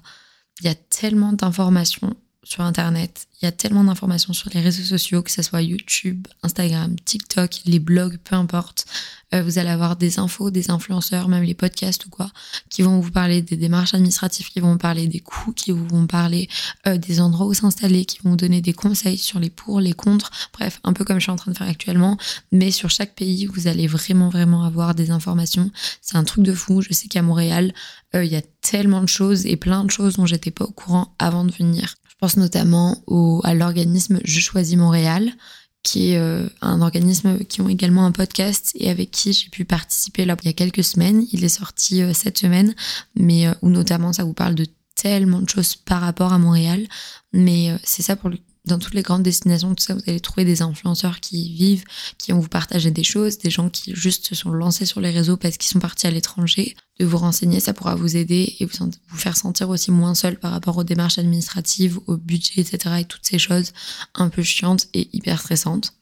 [0.61, 3.27] il y a tellement d'informations sur Internet.
[3.41, 7.61] Il y a tellement d'informations sur les réseaux sociaux, que ce soit YouTube, Instagram, TikTok,
[7.65, 8.85] les blogs, peu importe.
[9.33, 12.31] Euh, vous allez avoir des infos, des influenceurs, même les podcasts ou quoi,
[12.69, 15.85] qui vont vous parler des démarches administratives, qui vont vous parler des coûts, qui vous
[15.87, 16.47] vont parler
[16.87, 19.93] euh, des endroits où s'installer, qui vont vous donner des conseils sur les pour, les
[19.93, 20.29] contre.
[20.53, 22.17] Bref, un peu comme je suis en train de faire actuellement.
[22.51, 25.71] Mais sur chaque pays, vous allez vraiment, vraiment avoir des informations.
[26.01, 26.81] C'est un truc de fou.
[26.81, 27.73] Je sais qu'à Montréal,
[28.15, 30.71] euh, il y a tellement de choses et plein de choses dont j'étais pas au
[30.71, 31.95] courant avant de venir.
[32.15, 35.33] Je pense notamment au, à l'organisme Je choisis Montréal,
[35.83, 39.65] qui est euh, un organisme qui ont également un podcast et avec qui j'ai pu
[39.65, 41.25] participer là il y a quelques semaines.
[41.31, 42.73] Il est sorti euh, cette semaine,
[43.15, 46.87] mais euh, où notamment ça vous parle de tellement de choses par rapport à Montréal.
[47.33, 48.29] Mais c'est ça pour
[48.65, 51.83] dans toutes les grandes destinations, tout ça, vous allez trouver des influenceurs qui vivent,
[52.17, 55.11] qui vont vous partager des choses, des gens qui juste se sont lancés sur les
[55.11, 56.75] réseaux parce qu'ils sont partis à l'étranger.
[56.99, 60.39] De vous renseigner, ça pourra vous aider et vous, vous faire sentir aussi moins seul
[60.39, 62.95] par rapport aux démarches administratives, au budget, etc.
[62.99, 63.73] et toutes ces choses
[64.13, 65.93] un peu chiantes et hyper stressantes.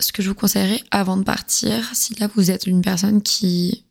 [0.00, 3.84] Ce que je vous conseillerais avant de partir, si là vous êtes une personne qui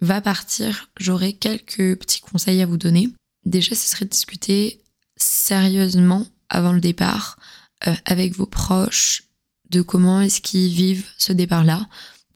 [0.00, 3.10] va partir, j'aurais quelques petits conseils à vous donner.
[3.46, 4.82] Déjà, ce serait de discuter
[5.16, 7.38] sérieusement avant le départ
[7.86, 9.24] euh, avec vos proches
[9.70, 11.86] de comment est-ce qu'ils vivent ce départ-là.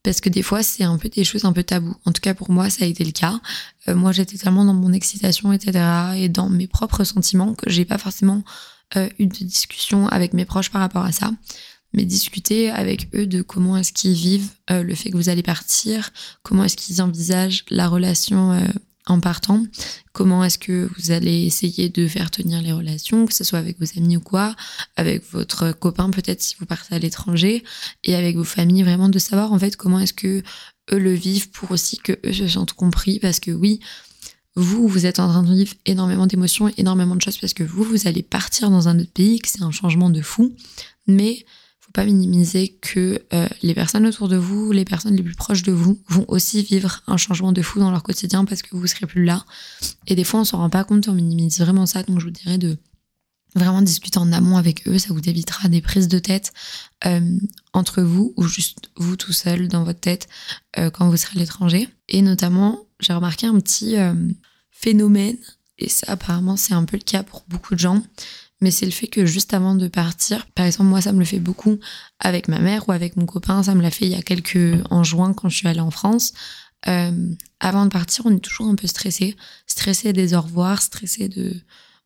[0.02, 1.96] Parce que des fois, c'est un peu des choses un peu tabous.
[2.04, 3.40] En tout cas, pour moi, ça a été le cas.
[3.88, 5.84] Euh, moi, j'étais tellement dans mon excitation, etc.,
[6.16, 8.42] et dans mes propres sentiments que j'ai pas forcément
[8.96, 11.30] euh, eu de discussion avec mes proches par rapport à ça.
[11.94, 16.10] Mais discuter avec eux de comment est-ce qu'ils vivent le fait que vous allez partir,
[16.42, 18.62] comment est-ce qu'ils envisagent la relation
[19.10, 19.64] en partant,
[20.12, 23.78] comment est-ce que vous allez essayer de faire tenir les relations, que ce soit avec
[23.78, 24.54] vos amis ou quoi,
[24.96, 27.64] avec votre copain peut-être si vous partez à l'étranger,
[28.04, 30.42] et avec vos familles, vraiment de savoir en fait comment est-ce que
[30.92, 33.80] eux le vivent pour aussi que eux se sentent compris, parce que oui,
[34.54, 37.84] vous, vous êtes en train de vivre énormément d'émotions, énormément de choses, parce que vous,
[37.84, 40.54] vous allez partir dans un autre pays, que c'est un changement de fou,
[41.06, 41.44] mais
[41.88, 45.62] faut pas minimiser que euh, les personnes autour de vous, les personnes les plus proches
[45.62, 48.86] de vous, vont aussi vivre un changement de fou dans leur quotidien parce que vous
[48.86, 49.46] serez plus là.
[50.06, 52.02] Et des fois, on s'en rend pas compte, on minimise vraiment ça.
[52.02, 52.76] Donc, je vous dirais de
[53.54, 54.98] vraiment discuter en amont avec eux.
[54.98, 56.52] Ça vous évitera des prises de tête
[57.06, 57.38] euh,
[57.72, 60.28] entre vous ou juste vous tout seul dans votre tête
[60.78, 61.88] euh, quand vous serez à l'étranger.
[62.10, 63.96] Et notamment, j'ai remarqué un petit
[64.70, 65.38] phénomène.
[65.78, 68.02] Et ça, apparemment, c'est un peu le cas pour beaucoup de gens
[68.60, 71.24] mais c'est le fait que juste avant de partir, par exemple, moi, ça me le
[71.24, 71.78] fait beaucoup
[72.18, 74.76] avec ma mère ou avec mon copain, ça me l'a fait il y a quelques,
[74.90, 76.32] en juin quand je suis allée en France.
[76.86, 81.28] Euh, avant de partir, on est toujours un peu stressé, stressé des au revoir, stressé
[81.28, 81.54] de,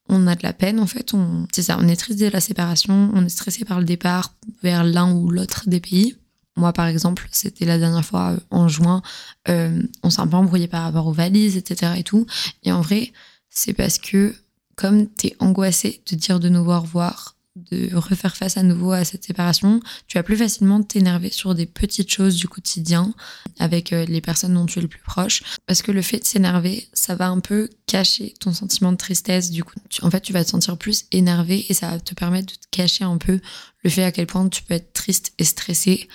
[0.08, 2.40] on a de la peine en fait, on, c'est ça, on est triste de la
[2.40, 6.16] séparation, on est stressé par le départ vers l'un ou l'autre des pays.
[6.56, 9.02] Moi, par exemple, c'était la dernière fois euh, en juin,
[9.48, 11.92] euh, on s'est un peu embrouillé par rapport aux valises, etc.
[11.96, 12.26] et tout.
[12.62, 13.12] Et en vrai,
[13.48, 14.34] c'est parce que
[14.76, 18.92] comme tu es angoissé de dire de nouveau au revoir, de refaire face à nouveau
[18.92, 23.12] à cette séparation, tu vas plus facilement t'énerver sur des petites choses du quotidien
[23.58, 25.42] avec euh, les personnes dont tu es le plus proche.
[25.66, 29.50] Parce que le fait de s'énerver, ça va un peu cacher ton sentiment de tristesse.
[29.50, 32.54] Du coup, en fait, tu vas te sentir plus énervé et ça va te permettre
[32.54, 33.38] de te cacher un peu
[33.84, 36.08] le fait à quel point tu peux être triste et stressé.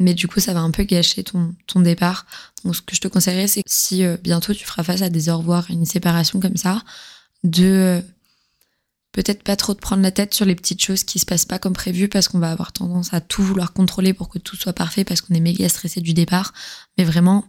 [0.00, 2.26] mais du coup, ça va un peu gâcher ton, ton départ.
[2.64, 5.08] Donc, ce que je te conseillerais, c'est que si euh, bientôt tu feras face à
[5.08, 6.82] des au revoir, une séparation comme ça,
[7.44, 8.00] de euh,
[9.12, 11.58] peut-être pas trop te prendre la tête sur les petites choses qui se passent pas
[11.58, 14.72] comme prévu parce qu'on va avoir tendance à tout vouloir contrôler pour que tout soit
[14.72, 16.52] parfait parce qu'on est méga stressé du départ.
[16.98, 17.44] Mais vraiment,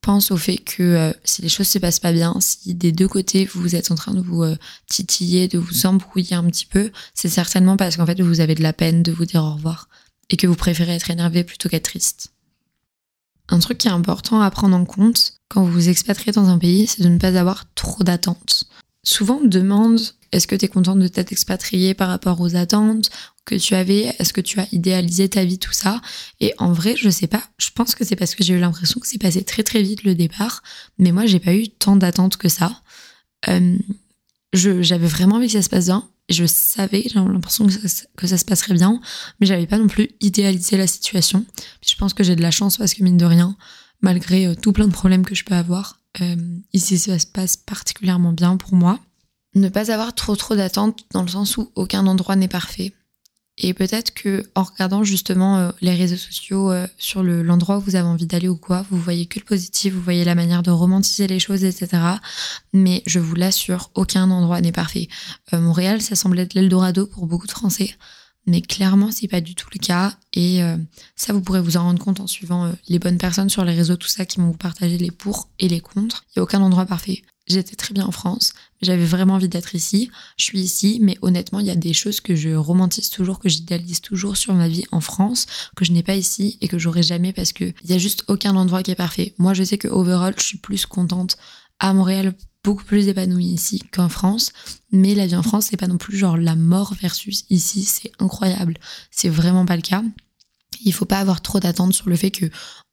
[0.00, 3.08] pense au fait que euh, si les choses se passent pas bien, si des deux
[3.08, 4.44] côtés vous êtes en train de vous
[4.88, 8.62] titiller, de vous embrouiller un petit peu, c'est certainement parce qu'en fait vous avez de
[8.62, 9.88] la peine de vous dire au revoir
[10.30, 12.32] et que vous préférez être énervé plutôt qu'être triste.
[13.48, 16.58] Un truc qui est important à prendre en compte quand vous vous expatriez dans un
[16.58, 18.64] pays, c'est de ne pas avoir trop d'attentes.
[19.04, 20.00] Souvent, on demande
[20.32, 23.10] est-ce que tu es contente de t'être expatrié par rapport aux attentes
[23.44, 24.14] que tu avais?
[24.18, 26.00] Est-ce que tu as idéalisé ta vie, tout ça?
[26.40, 27.42] Et en vrai, je sais pas.
[27.58, 30.02] Je pense que c'est parce que j'ai eu l'impression que c'est passé très très vite
[30.02, 30.62] le départ.
[30.98, 32.82] Mais moi, j'ai pas eu tant d'attentes que ça.
[34.52, 38.26] J'avais vraiment envie que ça se passe bien je savais, j'avais l'impression que ça, que
[38.26, 39.00] ça se passerait bien,
[39.40, 41.44] mais j'avais pas non plus idéalisé la situation.
[41.86, 43.56] je pense que j'ai de la chance parce que mine de rien,
[44.00, 46.36] malgré euh, tout plein de problèmes que je peux avoir, euh,
[46.72, 48.98] ici ça se passe particulièrement bien pour moi.
[49.54, 52.92] Ne pas avoir trop trop d'attentes dans le sens où aucun endroit n'est parfait.
[53.56, 57.94] Et peut-être que en regardant justement euh, les réseaux sociaux euh, sur l'endroit où vous
[57.94, 60.72] avez envie d'aller ou quoi, vous voyez que le positif, vous voyez la manière de
[60.72, 62.02] romantiser les choses, etc.
[62.72, 65.08] Mais je vous l'assure, aucun endroit n'est parfait.
[65.52, 67.96] Montréal, ça semble être l'Eldorado pour beaucoup de Français.
[68.46, 70.16] Mais clairement, c'est pas du tout le cas.
[70.32, 70.60] Et
[71.16, 73.96] ça, vous pourrez vous en rendre compte en suivant les bonnes personnes sur les réseaux,
[73.96, 76.24] tout ça, qui vont vous partager les pour et les contre.
[76.28, 79.74] Il n'y a aucun endroit parfait j'étais très bien en France, j'avais vraiment envie d'être
[79.74, 80.10] ici.
[80.36, 83.48] Je suis ici, mais honnêtement, il y a des choses que je romantise toujours, que
[83.48, 87.02] j'idéalise toujours sur ma vie en France, que je n'ai pas ici et que j'aurai
[87.02, 89.34] jamais parce que il y a juste aucun endroit qui est parfait.
[89.38, 91.36] Moi, je sais que overall, je suis plus contente
[91.80, 94.52] à Montréal, beaucoup plus épanouie ici qu'en France,
[94.90, 98.10] mais la vie en France, c'est pas non plus genre la mort versus ici, c'est
[98.18, 98.78] incroyable.
[99.10, 100.02] C'est vraiment pas le cas.
[100.84, 102.46] Il faut pas avoir trop d'attentes sur le fait que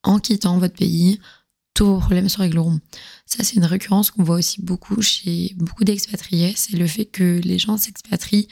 [0.03, 1.19] en quittant votre pays,
[1.73, 2.79] tous vos problèmes se régleront.
[3.25, 6.53] Ça, c'est une récurrence qu'on voit aussi beaucoup chez beaucoup d'expatriés.
[6.55, 8.49] C'est le fait que les gens s'expatrient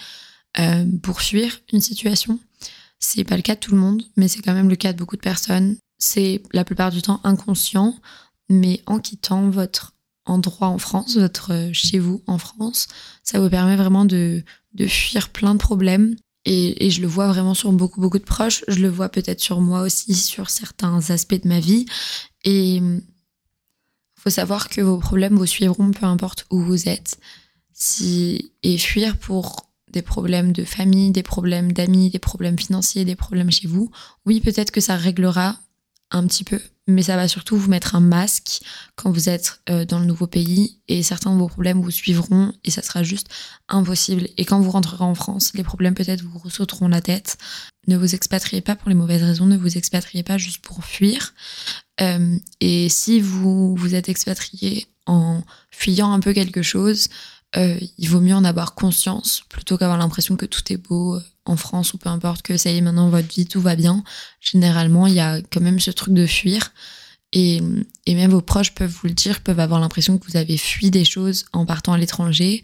[0.57, 2.39] euh, pour fuir une situation.
[2.99, 4.97] C'est pas le cas de tout le monde, mais c'est quand même le cas de
[4.97, 5.77] beaucoup de personnes.
[5.97, 7.95] C'est la plupart du temps inconscient,
[8.49, 9.93] mais en quittant votre
[10.29, 12.87] endroit en France, votre euh, chez vous en France,
[13.23, 16.15] ça vous permet vraiment de, de fuir plein de problèmes.
[16.45, 18.63] Et, et, je le vois vraiment sur beaucoup, beaucoup de proches.
[18.67, 21.85] Je le vois peut-être sur moi aussi, sur certains aspects de ma vie.
[22.45, 22.81] Et
[24.19, 27.19] faut savoir que vos problèmes vous suivront peu importe où vous êtes.
[27.73, 33.15] Si, et fuir pour des problèmes de famille, des problèmes d'amis, des problèmes financiers, des
[33.15, 33.89] problèmes chez vous,
[34.25, 35.57] oui, peut-être que ça réglera
[36.11, 36.59] un petit peu,
[36.89, 38.61] mais ça va surtout vous mettre un masque
[38.95, 42.51] quand vous êtes euh, dans le nouveau pays et certains de vos problèmes vous suivront
[42.63, 43.27] et ça sera juste
[43.67, 44.27] impossible.
[44.37, 47.37] Et quand vous rentrerez en France, les problèmes peut-être vous ressauteront la tête.
[47.87, 51.33] Ne vous expatriez pas pour les mauvaises raisons, ne vous expatriez pas juste pour fuir.
[52.01, 57.07] Euh, et si vous vous êtes expatrié en fuyant un peu quelque chose,
[57.55, 61.57] euh, il vaut mieux en avoir conscience plutôt qu'avoir l'impression que tout est beau en
[61.57, 64.03] France ou peu importe que ça y est maintenant votre vie tout va bien.
[64.39, 66.71] Généralement il y a quand même ce truc de fuir
[67.31, 67.61] et,
[68.05, 70.91] et même vos proches peuvent vous le dire, peuvent avoir l'impression que vous avez fui
[70.91, 72.63] des choses en partant à l'étranger.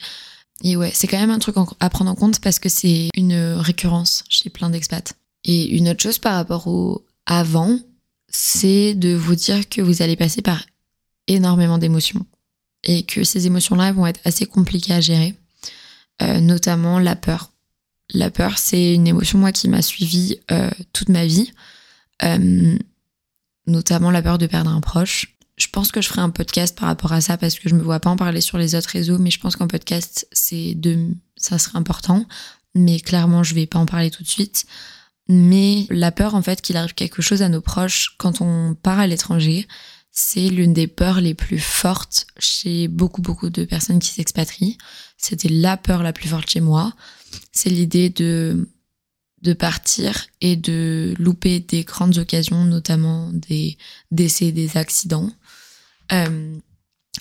[0.64, 3.36] Et ouais, c'est quand même un truc à prendre en compte parce que c'est une
[3.58, 5.14] récurrence chez plein d'expats.
[5.44, 7.78] Et une autre chose par rapport au avant,
[8.30, 10.66] c'est de vous dire que vous allez passer par
[11.28, 12.26] énormément d'émotions
[12.84, 15.36] et que ces émotions-là vont être assez compliquées à gérer,
[16.22, 17.52] euh, notamment la peur.
[18.14, 21.52] La peur, c'est une émotion, moi, qui m'a suivie euh, toute ma vie,
[22.24, 22.78] euh,
[23.68, 25.38] notamment la peur de perdre un proche.
[25.58, 27.82] Je pense que je ferai un podcast par rapport à ça parce que je me
[27.82, 31.08] vois pas en parler sur les autres réseaux, mais je pense qu'un podcast, c'est de,
[31.36, 32.26] ça serait important.
[32.76, 34.66] Mais clairement, je vais pas en parler tout de suite.
[35.28, 39.00] Mais la peur, en fait, qu'il arrive quelque chose à nos proches quand on part
[39.00, 39.66] à l'étranger,
[40.12, 44.78] c'est l'une des peurs les plus fortes chez beaucoup, beaucoup de personnes qui s'expatrient.
[45.18, 46.94] C'était la peur la plus forte chez moi.
[47.52, 48.68] C'est l'idée de,
[49.42, 53.78] de partir et de louper des grandes occasions, notamment des
[54.12, 55.32] décès, des accidents.
[56.12, 56.58] Euh,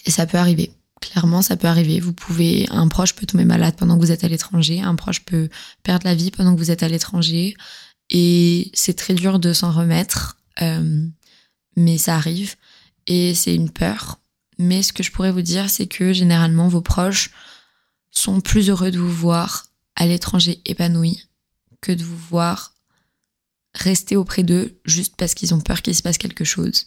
[0.06, 0.72] et ça peut arriver.
[1.00, 2.00] Clairement, ça peut arriver.
[2.00, 4.80] Vous pouvez, un proche peut tomber malade pendant que vous êtes à l'étranger.
[4.80, 5.48] Un proche peut
[5.82, 7.54] perdre la vie pendant que vous êtes à l'étranger.
[8.10, 10.38] Et c'est très dur de s'en remettre.
[10.62, 11.06] Euh,
[11.76, 12.54] mais ça arrive
[13.06, 14.18] et c'est une peur.
[14.58, 17.30] Mais ce que je pourrais vous dire, c'est que généralement vos proches
[18.10, 21.22] sont plus heureux de vous voir à l'étranger épanoui
[21.80, 22.74] que de vous voir
[23.74, 26.86] rester auprès d'eux juste parce qu'ils ont peur qu'il se passe quelque chose.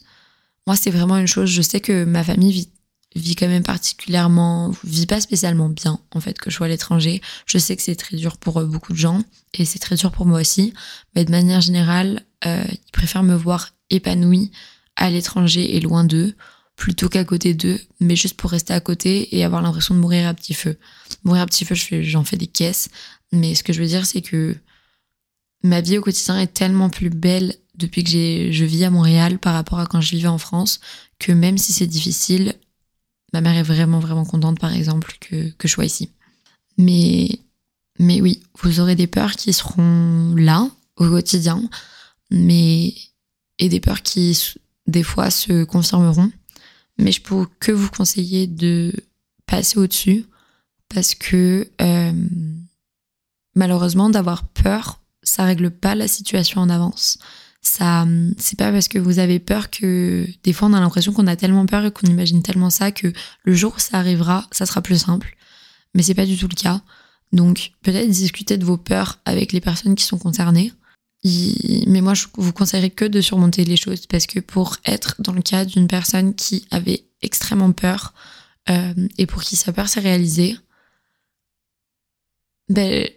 [0.66, 2.70] Moi, c'est vraiment une chose, je sais que ma famille vit
[3.16, 7.22] vit quand même particulièrement, vit pas spécialement bien en fait que je sois à l'étranger.
[7.46, 9.22] Je sais que c'est très dur pour beaucoup de gens
[9.54, 10.74] et c'est très dur pour moi aussi,
[11.14, 14.50] mais de manière générale, euh, ils préfèrent me voir épanouie
[14.96, 16.34] à l'étranger et loin d'eux
[16.78, 20.28] plutôt qu'à côté d'eux, mais juste pour rester à côté et avoir l'impression de mourir
[20.28, 20.78] à petit feu.
[21.24, 22.88] Mourir à petit feu, j'en fais, des caisses,
[23.32, 24.56] mais ce que je veux dire, c'est que
[25.64, 28.10] ma vie au quotidien est tellement plus belle depuis que
[28.52, 30.78] je vis à Montréal par rapport à quand je vivais en France
[31.18, 32.54] que même si c'est difficile,
[33.32, 36.10] ma mère est vraiment vraiment contente par exemple que, que je sois ici.
[36.78, 37.28] Mais,
[37.98, 41.60] mais oui, vous aurez des peurs qui seront là au quotidien,
[42.30, 42.94] mais
[43.58, 44.54] et des peurs qui
[44.86, 46.30] des fois se confirmeront
[46.98, 48.92] mais je peux que vous conseiller de
[49.46, 50.24] passer au-dessus
[50.88, 52.12] parce que euh,
[53.54, 57.18] malheureusement d'avoir peur ça règle pas la situation en avance.
[57.60, 58.06] Ça
[58.36, 61.36] c'est pas parce que vous avez peur que des fois on a l'impression qu'on a
[61.36, 63.12] tellement peur et qu'on imagine tellement ça que
[63.44, 65.36] le jour où ça arrivera ça sera plus simple.
[65.94, 66.82] Mais c'est pas du tout le cas.
[67.32, 70.72] Donc peut-être discuter de vos peurs avec les personnes qui sont concernées
[71.24, 75.32] mais moi, je vous conseillerais que de surmonter les choses parce que pour être dans
[75.32, 78.14] le cas d'une personne qui avait extrêmement peur
[78.70, 80.56] euh, et pour qui sa peur s'est réalisée,
[82.68, 83.08] ben,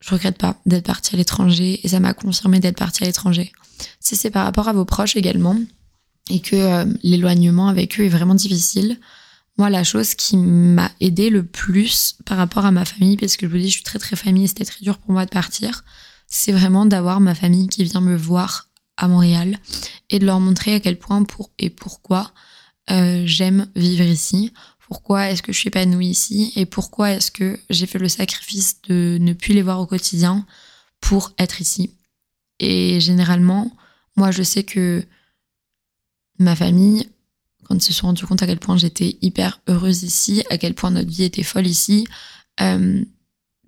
[0.00, 3.52] je regrette pas d'être partie à l'étranger et ça m'a confirmé d'être partie à l'étranger.
[4.00, 5.58] Si c'est par rapport à vos proches également
[6.28, 8.98] et que euh, l'éloignement avec eux est vraiment difficile,
[9.58, 13.46] moi, la chose qui m'a aidé le plus par rapport à ma famille, parce que
[13.46, 15.82] je vous dis, je suis très très famille, c'était très dur pour moi de partir,
[16.26, 19.58] c'est vraiment d'avoir ma famille qui vient me voir à Montréal
[20.10, 22.32] et de leur montrer à quel point pour et pourquoi
[22.90, 24.52] euh, j'aime vivre ici,
[24.88, 28.80] pourquoi est-ce que je suis épanouie ici et pourquoi est-ce que j'ai fait le sacrifice
[28.88, 30.46] de ne plus les voir au quotidien
[31.00, 31.90] pour être ici.
[32.60, 33.76] Et généralement,
[34.16, 35.04] moi je sais que
[36.38, 37.08] ma famille,
[37.64, 40.74] quand ils se sont rendus compte à quel point j'étais hyper heureuse ici, à quel
[40.74, 42.06] point notre vie était folle ici,
[42.60, 43.04] euh,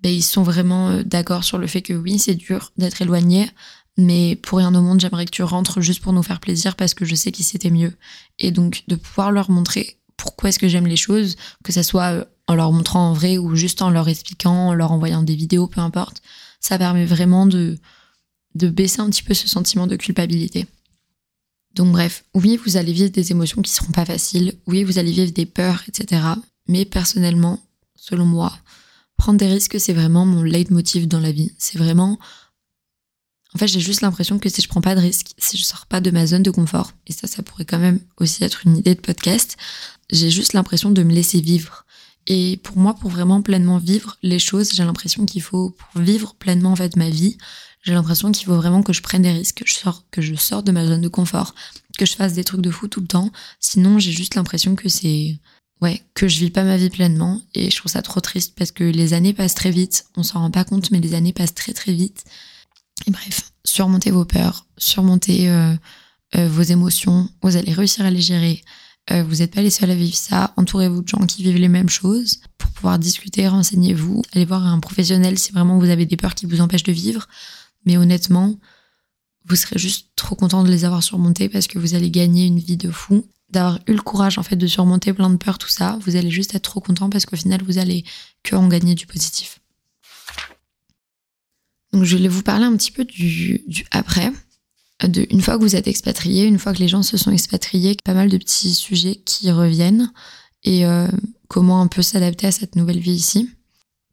[0.01, 3.49] ben, ils sont vraiment euh, d'accord sur le fait que oui, c'est dur d'être éloigné,
[3.97, 6.93] mais pour rien au monde, j'aimerais que tu rentres juste pour nous faire plaisir parce
[6.93, 7.93] que je sais qu'ici c'était mieux.
[8.37, 12.13] Et donc de pouvoir leur montrer pourquoi est-ce que j'aime les choses, que ça soit
[12.13, 15.35] euh, en leur montrant en vrai ou juste en leur expliquant, en leur envoyant des
[15.35, 16.21] vidéos, peu importe,
[16.59, 17.77] ça permet vraiment de,
[18.55, 20.65] de baisser un petit peu ce sentiment de culpabilité.
[21.75, 25.11] Donc bref, oui, vous allez vivre des émotions qui seront pas faciles, oui, vous allez
[25.11, 26.21] vivre des peurs, etc.
[26.67, 27.61] Mais personnellement,
[27.95, 28.57] selon moi,
[29.19, 31.53] prendre des risques, c'est vraiment mon leitmotiv dans la vie.
[31.59, 32.17] C'est vraiment.
[33.53, 35.85] En fait, j'ai juste l'impression que si je prends pas de risques, si je sors
[35.85, 38.77] pas de ma zone de confort, et ça, ça pourrait quand même aussi être une
[38.77, 39.57] idée de podcast,
[40.11, 41.85] j'ai juste l'impression de me laisser vivre.
[42.27, 46.35] Et pour moi, pour vraiment pleinement vivre les choses, j'ai l'impression qu'il faut, pour vivre
[46.35, 47.37] pleinement en fait ma vie,
[47.83, 50.35] j'ai l'impression qu'il faut vraiment que je prenne des risques, que je sors, que je
[50.35, 51.55] sors de ma zone de confort,
[51.97, 53.31] que je fasse des trucs de fou tout le temps.
[53.59, 55.39] Sinon, j'ai juste l'impression que c'est,
[55.81, 58.71] ouais, que je vis pas ma vie pleinement et je trouve ça trop triste parce
[58.71, 61.55] que les années passent très vite, on s'en rend pas compte mais les années passent
[61.55, 62.23] très très vite.
[63.07, 65.73] Et bref, surmontez vos peurs, surmontez euh,
[66.35, 68.63] euh, vos émotions, vous allez réussir à les gérer.
[69.11, 71.69] Euh, vous n'êtes pas les seuls à vivre ça, entourez-vous de gens qui vivent les
[71.69, 76.17] mêmes choses pour pouvoir discuter, renseignez-vous, allez voir un professionnel si vraiment vous avez des
[76.17, 77.27] peurs qui vous empêchent de vivre.
[77.85, 78.59] Mais honnêtement,
[79.45, 82.59] vous serez juste trop content de les avoir surmontées parce que vous allez gagner une
[82.59, 85.69] vie de fou d'avoir eu le courage en fait de surmonter plein de peurs, tout
[85.69, 88.03] ça, vous allez juste être trop content parce qu'au final vous allez
[88.43, 89.59] que en gagner du positif.
[91.91, 94.31] Donc je vais vous parler un petit peu du, après.
[95.07, 97.95] De, une fois que vous êtes expatrié, une fois que les gens se sont expatriés,
[98.03, 100.11] pas mal de petits sujets qui reviennent
[100.63, 101.07] et euh,
[101.47, 103.49] comment on peut s'adapter à cette nouvelle vie ici.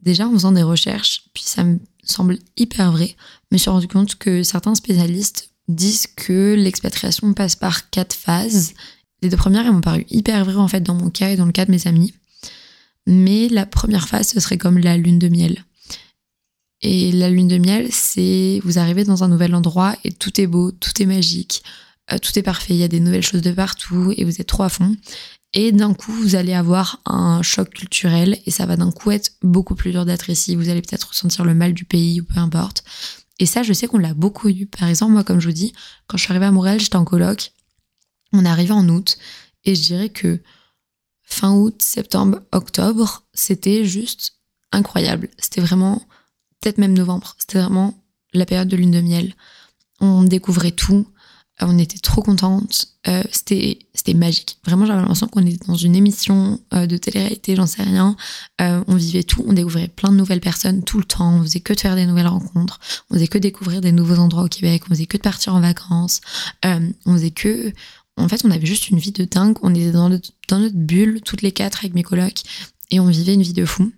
[0.01, 3.15] Déjà en faisant des recherches, puis ça me semble hyper vrai,
[3.51, 8.73] je me suis rendu compte que certains spécialistes disent que l'expatriation passe par quatre phases
[9.21, 11.45] les deux premières, elles m'ont paru hyper vraies en fait dans mon cas et dans
[11.45, 12.13] le cas de mes amis.
[13.05, 15.63] Mais la première phase, ce serait comme la lune de miel.
[16.81, 20.45] Et la lune de miel, c'est vous arrivez dans un nouvel endroit et tout est
[20.45, 21.63] beau, tout est magique,
[22.11, 24.47] euh, tout est parfait, il y a des nouvelles choses de partout et vous êtes
[24.47, 24.95] trop à fond.
[25.53, 29.31] Et d'un coup, vous allez avoir un choc culturel et ça va d'un coup être
[29.41, 30.55] beaucoup plus dur d'être ici.
[30.55, 32.83] Vous allez peut-être ressentir le mal du pays ou peu importe.
[33.39, 34.65] Et ça, je sais qu'on l'a beaucoup eu.
[34.65, 35.73] Par exemple, moi, comme je vous dis,
[36.07, 37.53] quand je suis arrivée à Montréal, j'étais en coloc
[38.33, 39.17] on arrivé en août
[39.65, 40.39] et je dirais que
[41.23, 44.33] fin août, septembre, octobre, c'était juste
[44.71, 45.29] incroyable.
[45.37, 46.01] C'était vraiment,
[46.61, 48.01] peut-être même novembre, c'était vraiment
[48.33, 49.33] la période de lune de miel.
[49.99, 51.07] On découvrait tout,
[51.61, 53.79] euh, on était trop contentes, euh, c'était
[54.13, 54.59] magique.
[54.65, 58.15] Vraiment, j'avais l'impression qu'on était dans une émission euh, de télé-réalité, j'en sais rien.
[58.59, 61.73] on vivait tout, on découvrait plein de nouvelles personnes tout le temps, on faisait que
[61.73, 62.79] de faire des nouvelles rencontres,
[63.09, 65.59] on faisait que découvrir des nouveaux endroits au Québec, on faisait que de partir en
[65.59, 66.21] vacances,
[66.63, 67.73] on faisait que
[68.17, 69.57] en fait, on avait juste une vie de dingue.
[69.61, 72.41] On était dans notre, bulle, toutes les quatre avec mes colocs,
[72.91, 73.91] et on vivait une vie de fou.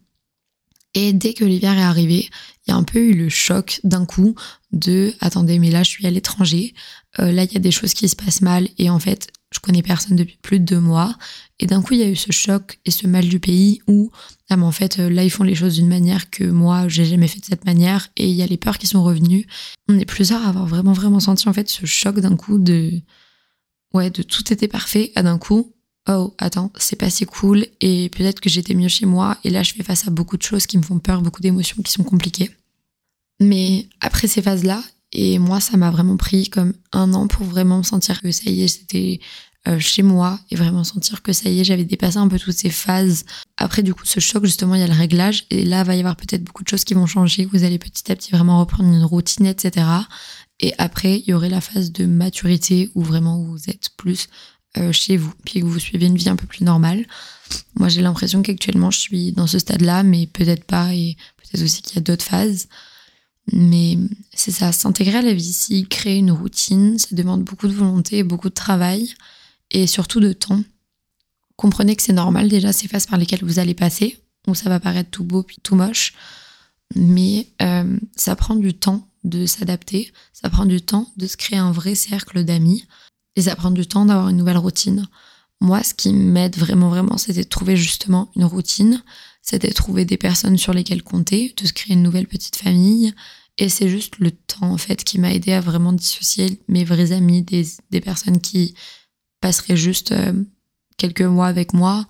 [0.96, 2.30] Et dès que l'hiver est arrivé,
[2.66, 4.36] il y a un peu eu le choc d'un coup
[4.72, 6.74] de attendez, mais là je suis à l'étranger,
[7.20, 9.60] euh, là il y a des choses qui se passent mal et en fait je
[9.60, 11.16] connais personne depuis plus de deux mois.
[11.60, 14.12] Et d'un coup il y a eu ce choc et ce mal du pays où
[14.50, 17.06] ah mais en fait euh, là ils font les choses d'une manière que moi j'ai
[17.06, 19.46] jamais fait de cette manière et il y a les peurs qui sont revenues.
[19.88, 22.92] On est plusieurs à avoir vraiment vraiment senti en fait ce choc d'un coup de
[23.94, 25.12] ouais de tout était parfait.
[25.16, 25.74] À d'un coup
[26.08, 27.66] oh attends c'est pas si cool.
[27.82, 29.38] Et peut-être que j'étais mieux chez moi.
[29.44, 31.82] Et là je fais face à beaucoup de choses qui me font peur beaucoup d'émotions
[31.84, 32.52] qui sont compliquées.
[33.40, 37.46] Mais après ces phases là et moi ça m'a vraiment pris comme un an pour
[37.46, 39.20] vraiment me sentir que ça y est c'était
[39.68, 42.58] euh, chez moi et vraiment sentir que ça y est j'avais dépassé un peu toutes
[42.58, 43.26] ces phases.
[43.58, 45.46] Après du coup ce choc justement il y a le réglage.
[45.50, 47.46] Et là va y avoir peut-être beaucoup de choses qui vont changer.
[47.46, 49.86] Vous allez petit à petit vraiment reprendre une routine etc
[50.60, 54.28] et après il y aurait la phase de maturité où vraiment vous êtes plus
[54.78, 57.08] euh, chez vous, puis que vous suivez une vie un peu plus normale.
[57.80, 61.82] Moi, j'ai l'impression qu'actuellement, je suis dans ce stade-là, mais peut-être pas, et peut-être aussi
[61.82, 62.68] qu'il y a d'autres phases.
[63.52, 63.98] Mais
[64.32, 68.22] c'est ça, s'intégrer à la vie ici, créer une routine, ça demande beaucoup de volonté,
[68.22, 69.16] beaucoup de travail,
[69.72, 70.62] et surtout de temps.
[71.56, 74.80] Comprenez que c'est normal déjà ces phases par lesquelles vous allez passer, où ça va
[74.80, 76.14] paraître tout beau puis tout moche,
[76.96, 81.60] mais euh, ça prend du temps de s'adapter, ça prend du temps de se créer
[81.60, 82.86] un vrai cercle d'amis,
[83.36, 85.08] et ça prend du temps d'avoir une nouvelle routine.
[85.62, 89.04] Moi, ce qui m'aide vraiment, vraiment, c'était de trouver justement une routine,
[89.42, 93.14] c'était de trouver des personnes sur lesquelles compter, de se créer une nouvelle petite famille.
[93.58, 97.12] Et c'est juste le temps, en fait, qui m'a aidé à vraiment dissocier mes vrais
[97.12, 98.74] amis des, des personnes qui
[99.42, 100.34] passeraient juste euh,
[100.98, 102.08] quelques mois avec moi,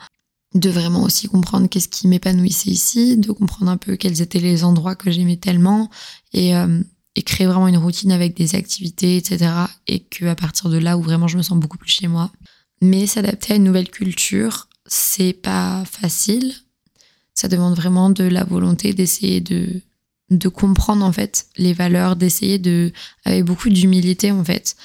[0.53, 4.63] de vraiment aussi comprendre qu'est-ce qui m'épanouissait ici, de comprendre un peu quels étaient les
[4.63, 5.89] endroits que j'aimais tellement.
[6.33, 6.81] Et, euh,
[7.19, 9.51] et créer vraiment une routine avec des activités, etc.
[9.87, 12.31] Et que à partir de là où vraiment je me sens beaucoup plus chez moi.
[12.81, 16.53] Mais s'adapter à une nouvelle culture, c'est pas facile.
[17.33, 19.81] Ça demande vraiment de la volonté d'essayer de
[20.29, 22.93] de comprendre en fait les valeurs, d'essayer de
[23.25, 24.77] avec beaucoup d'humilité en fait.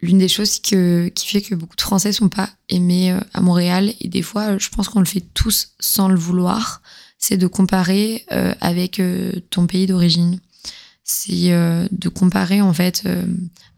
[0.00, 3.42] L'une des choses que, qui fait que beaucoup de Français sont pas aimés euh, à
[3.42, 6.80] Montréal et des fois je pense qu'on le fait tous sans le vouloir,
[7.18, 10.40] c'est de comparer euh, avec euh, ton pays d'origine
[11.08, 13.24] c'est euh, de comparer en fait euh,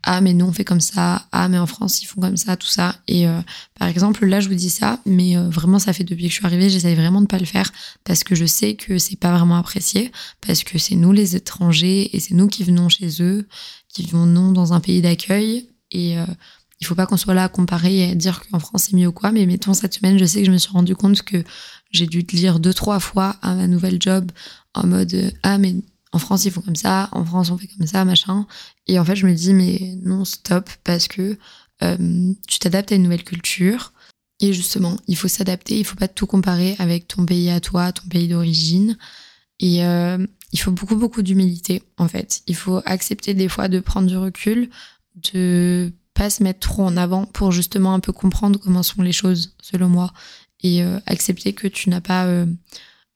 [0.02, 1.26] ah mais nous on fait comme ça.
[1.30, 3.42] Ah mais en France ils font comme ça tout ça et euh,
[3.78, 6.46] par exemple là je vous dis ça mais vraiment ça fait depuis que je suis
[6.46, 7.70] arrivée j'essaye vraiment de pas le faire
[8.02, 10.10] parce que je sais que c'est pas vraiment apprécié
[10.40, 13.46] parce que c'est nous les étrangers et c'est nous qui venons chez eux
[13.92, 15.68] qui venons dans un pays d'accueil.
[15.90, 16.16] Et
[16.80, 19.08] il faut pas qu'on soit là à comparer et à dire qu'en France c'est mieux
[19.08, 19.32] ou quoi.
[19.32, 21.42] Mais mettons cette semaine je sais que je me suis rendu compte que
[21.90, 24.30] j'ai dû te lire deux trois fois à ma nouvelle job
[24.74, 25.76] en mode ah mais
[26.12, 28.46] en France ils font comme ça, en France on fait comme ça, machin.
[28.86, 31.38] Et en fait je me dis mais non stop parce que
[31.82, 33.92] euh, tu t'adaptes à une nouvelle culture.
[34.40, 37.92] Et justement, il faut s'adapter, il faut pas tout comparer avec ton pays à toi,
[37.92, 38.96] ton pays d'origine.
[39.58, 42.42] Et euh, il faut beaucoup beaucoup d'humilité en fait.
[42.46, 44.70] Il faut accepter des fois de prendre du recul,
[45.32, 49.12] de pas se mettre trop en avant pour justement un peu comprendre comment sont les
[49.12, 50.12] choses selon moi
[50.62, 52.26] et euh, accepter que tu n'as pas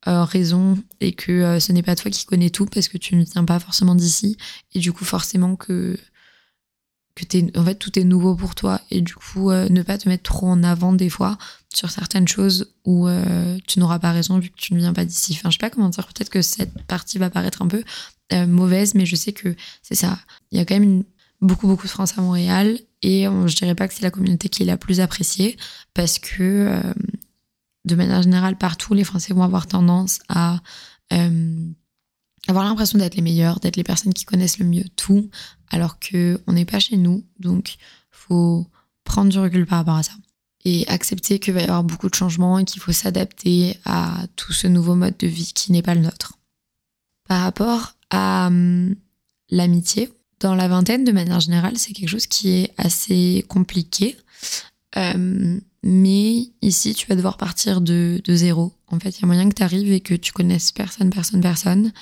[0.08, 3.14] euh, raison et que euh, ce n'est pas toi qui connais tout parce que tu
[3.14, 4.36] ne viens pas forcément d'ici
[4.74, 5.96] et du coup forcément que
[7.14, 9.98] que t'es en fait tout est nouveau pour toi et du coup euh, ne pas
[9.98, 11.38] te mettre trop en avant des fois
[11.72, 13.08] sur certaines choses où
[13.68, 15.34] tu n'auras pas raison vu que tu ne viens pas d'ici.
[15.38, 17.84] Enfin je sais pas comment dire peut-être que cette partie va paraître un peu
[18.46, 20.18] mauvaise mais je sais que c'est ça.
[20.50, 21.04] Il y a quand même
[21.40, 24.64] beaucoup beaucoup de France à Montréal et je dirais pas que c'est la communauté qui
[24.64, 25.56] est la plus appréciée
[25.94, 26.82] parce que
[27.84, 30.60] de manière générale, partout, les Français vont avoir tendance à
[31.12, 31.70] euh,
[32.48, 35.30] avoir l'impression d'être les meilleurs, d'être les personnes qui connaissent le mieux tout,
[35.70, 37.24] alors que on n'est pas chez nous.
[37.38, 37.76] Donc,
[38.10, 38.66] faut
[39.04, 40.12] prendre du recul par rapport à ça
[40.64, 44.52] et accepter qu'il va y avoir beaucoup de changements et qu'il faut s'adapter à tout
[44.52, 46.38] ce nouveau mode de vie qui n'est pas le nôtre.
[47.28, 48.94] Par rapport à hum,
[49.50, 50.10] l'amitié,
[50.40, 54.16] dans la vingtaine, de manière générale, c'est quelque chose qui est assez compliqué.
[54.96, 58.72] Euh, mais ici, tu vas devoir partir de, de zéro.
[58.88, 61.40] En fait, il y a moyen que tu arrives et que tu connaisses personne, personne,
[61.40, 61.92] personne,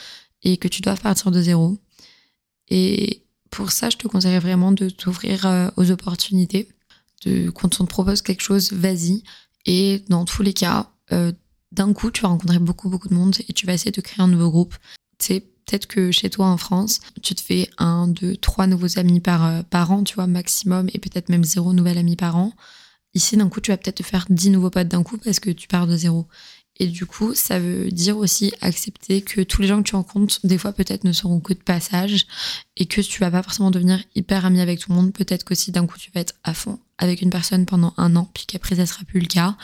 [0.43, 1.79] et que tu dois partir de zéro.
[2.69, 6.69] Et pour ça, je te conseillerais vraiment de t'ouvrir euh, aux opportunités.
[7.25, 9.23] De, quand on te propose quelque chose, vas-y.
[9.67, 11.33] Et dans tous les cas, euh,
[11.73, 14.23] d'un coup, tu vas rencontrer beaucoup, beaucoup de monde et tu vas essayer de créer
[14.23, 14.75] un nouveau groupe.
[15.19, 19.21] C'est peut-être que chez toi en France, tu te fais un, deux, trois nouveaux amis
[19.21, 22.53] par, par an, tu vois, maximum, et peut-être même zéro nouvel ami par an.
[23.15, 25.51] Ici, d'un coup, tu vas peut-être te faire 10 nouveaux potes d'un coup parce que
[25.51, 26.27] tu pars de zéro.
[26.81, 30.39] Et du coup, ça veut dire aussi accepter que tous les gens que tu rencontres,
[30.45, 32.27] des fois peut-être ne seront que de passage
[32.79, 35.13] et que tu vas pas forcément devenir hyper ami avec tout le monde.
[35.13, 38.31] Peut-être qu'aussi d'un coup tu vas être à fond avec une personne pendant un an,
[38.33, 39.57] puis qu'après ça sera plus le cas.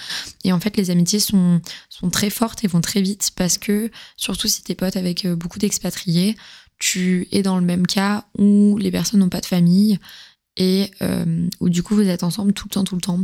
[0.44, 3.90] Et en fait, les amitiés sont, sont très fortes et vont très vite parce que,
[4.18, 6.36] surtout si t'es pote avec euh, beaucoup d'expatriés,
[6.78, 9.98] tu es dans le même cas où les personnes n'ont pas de famille
[10.56, 13.20] et euh, où du coup vous êtes ensemble tout le temps, tout le temps.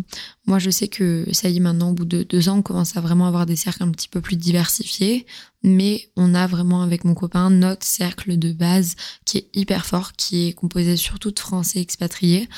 [0.47, 2.97] Moi je sais que ça y est maintenant, au bout de deux ans, on commence
[2.97, 5.27] à vraiment avoir des cercles un petit peu plus diversifiés,
[5.63, 10.13] mais on a vraiment avec mon copain notre cercle de base qui est hyper fort,
[10.13, 12.49] qui est composé surtout de Français expatriés,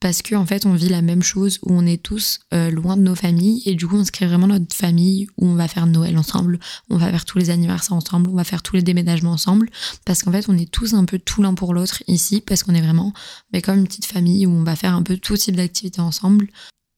[0.00, 2.96] parce qu'en en fait on vit la même chose où on est tous euh, loin
[2.96, 5.68] de nos familles et du coup on se crée vraiment notre famille où on va
[5.68, 6.58] faire Noël ensemble,
[6.90, 9.70] on va faire tous les anniversaires ensemble, on va faire tous les déménagements ensemble
[10.04, 12.74] parce qu'en fait on est tous un peu tout l'un pour l'autre ici parce qu'on
[12.74, 13.12] est vraiment
[13.52, 16.48] mais comme une petite famille où on va faire un peu tout type d'activités ensemble.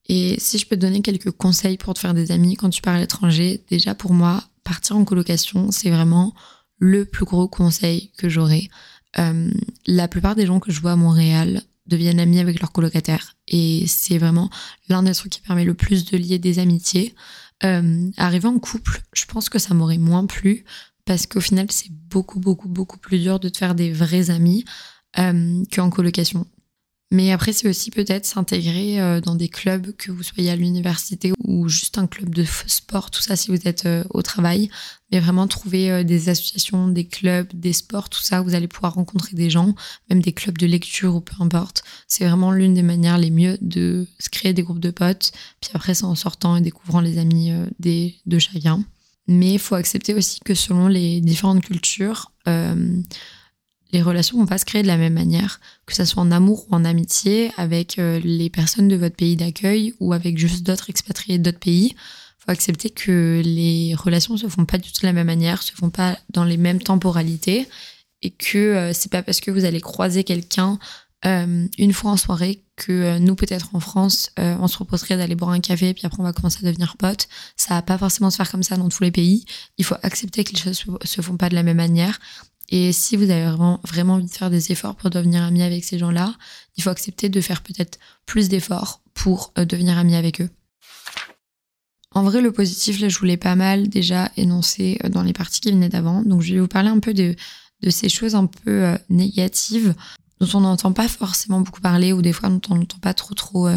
[0.09, 2.80] Et si je peux te donner quelques conseils pour te faire des amis quand tu
[2.80, 6.34] pars à l'étranger, déjà pour moi partir en colocation c'est vraiment
[6.78, 8.68] le plus gros conseil que j'aurai.
[9.18, 9.51] Euh,
[9.86, 13.37] la plupart des gens que je vois à Montréal deviennent amis avec leurs colocataires.
[13.49, 14.51] Et c'est vraiment
[14.89, 17.14] l'un des trucs qui permet le plus de lier des amitiés.
[17.64, 20.64] Euh, arriver en couple, je pense que ça m'aurait moins plu
[21.05, 24.64] parce qu'au final, c'est beaucoup, beaucoup, beaucoup plus dur de te faire des vrais amis
[25.18, 26.47] euh, qu'en colocation.
[27.13, 31.33] Mais après, c'est aussi peut-être s'intégrer euh, dans des clubs, que vous soyez à l'université
[31.45, 34.71] ou juste un club de sport, tout ça si vous êtes euh, au travail.
[35.13, 38.95] Mais vraiment trouver euh, des associations, des clubs, des sports, tout ça, vous allez pouvoir
[38.95, 39.77] rencontrer des gens,
[40.11, 41.85] même des clubs de lecture ou peu importe.
[42.09, 45.31] C'est vraiment l'une des manières les mieux de se créer des groupes de potes.
[45.61, 48.85] Puis après, c'est en sortant et découvrant les amis des, de chacun.
[49.29, 52.33] Mais il faut accepter aussi que selon les différentes cultures,
[53.97, 56.66] les relations vont pas se créer de la même manière, que ce soit en amour
[56.68, 60.90] ou en amitié avec euh, les personnes de votre pays d'accueil ou avec juste d'autres
[60.90, 61.97] expatriés d'autres pays.
[62.38, 65.72] Faut accepter que les relations se font pas du tout de la même manière, se
[65.72, 67.66] font pas dans les mêmes temporalités
[68.20, 70.78] et que euh, c'est pas parce que vous allez croiser quelqu'un
[71.24, 75.53] euh, une fois en soirée que nous peut-être en France on se proposerait d'aller boire
[75.53, 77.28] un café puis après on va commencer à devenir potes.
[77.57, 79.47] Ça va pas forcément se faire comme ça dans tous les pays.
[79.78, 82.18] Il faut accepter que les choses se font pas de la même manière
[82.69, 85.85] et si vous avez vraiment, vraiment envie de faire des efforts pour devenir ami avec
[85.85, 86.35] ces gens-là,
[86.77, 90.51] il faut accepter de faire peut-être plus d'efforts pour euh, devenir ami avec eux.
[92.12, 95.61] En vrai, le positif, là, je voulais pas mal déjà énoncer euh, dans les parties
[95.61, 96.23] qui venaient d'avant.
[96.23, 97.37] Donc, je vais vous parler un peu de,
[97.83, 99.95] de ces choses un peu euh, négatives
[100.41, 103.35] dont on n'entend pas forcément beaucoup parler ou des fois dont on n'entend pas trop
[103.35, 103.71] trop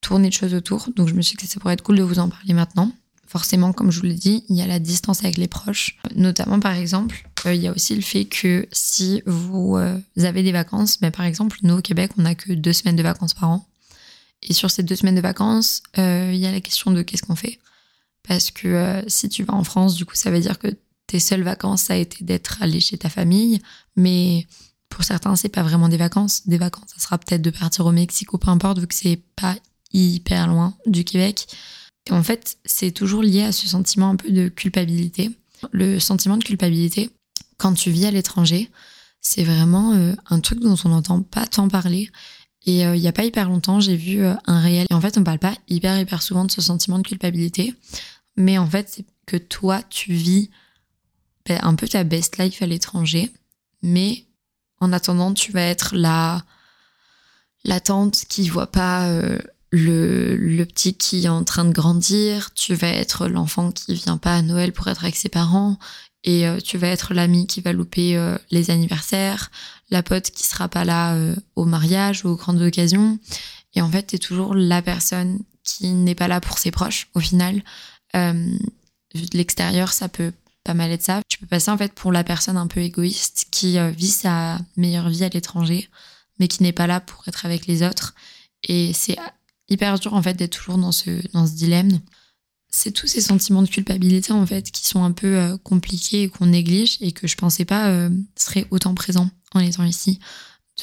[0.00, 0.88] tourner de choses autour.
[0.96, 2.90] Donc, je me suis dit que ça pourrait être cool de vous en parler maintenant
[3.26, 5.98] forcément, comme je vous l'ai dit, il y a la distance avec les proches.
[6.14, 10.42] Notamment, par exemple, euh, il y a aussi le fait que si vous, euh, avez
[10.42, 13.34] des vacances, mais par exemple, nous au Québec, on n'a que deux semaines de vacances
[13.34, 13.66] par an.
[14.42, 17.22] Et sur ces deux semaines de vacances, euh, il y a la question de qu'est-ce
[17.22, 17.58] qu'on fait?
[18.26, 20.68] Parce que si tu vas en France, du coup, ça veut dire que
[21.06, 23.60] tes seules vacances, ça a été d'être allé chez ta famille.
[23.94, 24.46] Mais
[24.88, 26.46] pour certains, c'est pas vraiment des vacances.
[26.46, 29.20] Des vacances, ça sera peut-être de partir au Mexique ou peu importe, vu que c'est
[29.36, 29.56] pas
[29.92, 31.46] hyper loin du Québec.
[32.10, 35.30] En fait, c'est toujours lié à ce sentiment un peu de culpabilité.
[35.72, 37.10] Le sentiment de culpabilité,
[37.56, 38.70] quand tu vis à l'étranger,
[39.20, 42.10] c'est vraiment euh, un truc dont on n'entend pas tant parler.
[42.64, 44.86] Et euh, il n'y a pas hyper longtemps, j'ai vu euh, un réel.
[44.90, 47.74] Et en fait, on parle pas hyper, hyper souvent de ce sentiment de culpabilité.
[48.36, 50.50] Mais en fait, c'est que toi, tu vis
[51.46, 53.32] ben, un peu ta best life à l'étranger.
[53.82, 54.26] Mais
[54.80, 56.44] en attendant, tu vas être la,
[57.64, 59.10] la tante qui voit pas
[59.76, 64.16] le, le, petit qui est en train de grandir, tu vas être l'enfant qui vient
[64.16, 65.78] pas à Noël pour être avec ses parents,
[66.24, 69.50] et euh, tu vas être l'ami qui va louper euh, les anniversaires,
[69.90, 73.18] la pote qui sera pas là euh, au mariage ou aux grandes occasions.
[73.74, 77.20] Et en fait, t'es toujours la personne qui n'est pas là pour ses proches, au
[77.20, 77.62] final.
[78.14, 80.32] vu de l'extérieur, ça peut
[80.64, 81.20] pas mal être ça.
[81.28, 85.10] Tu peux passer en fait pour la personne un peu égoïste qui vit sa meilleure
[85.10, 85.88] vie à l'étranger,
[86.38, 88.14] mais qui n'est pas là pour être avec les autres.
[88.64, 89.16] Et c'est
[89.68, 92.00] hyper dur en fait d'être toujours dans ce, dans ce dilemme.
[92.68, 96.28] C'est tous ces sentiments de culpabilité en fait qui sont un peu euh, compliqués et
[96.28, 100.18] qu'on néglige et que je pensais pas euh, seraient autant présents en étant ici.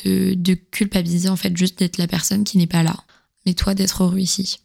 [0.05, 2.95] De, culpabiliser en fait juste d'être la personne qui n'est pas là,
[3.45, 4.57] mais toi d'être heureux ici.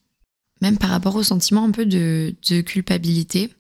[0.63, 3.53] Même par rapport au sentiment un peu de, de culpabilité,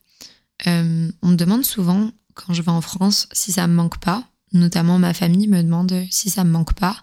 [0.67, 4.25] euh, on me demande souvent quand je vais en France si ça me manque pas.
[4.55, 6.97] Notamment ma famille me demande si ça me manque pas.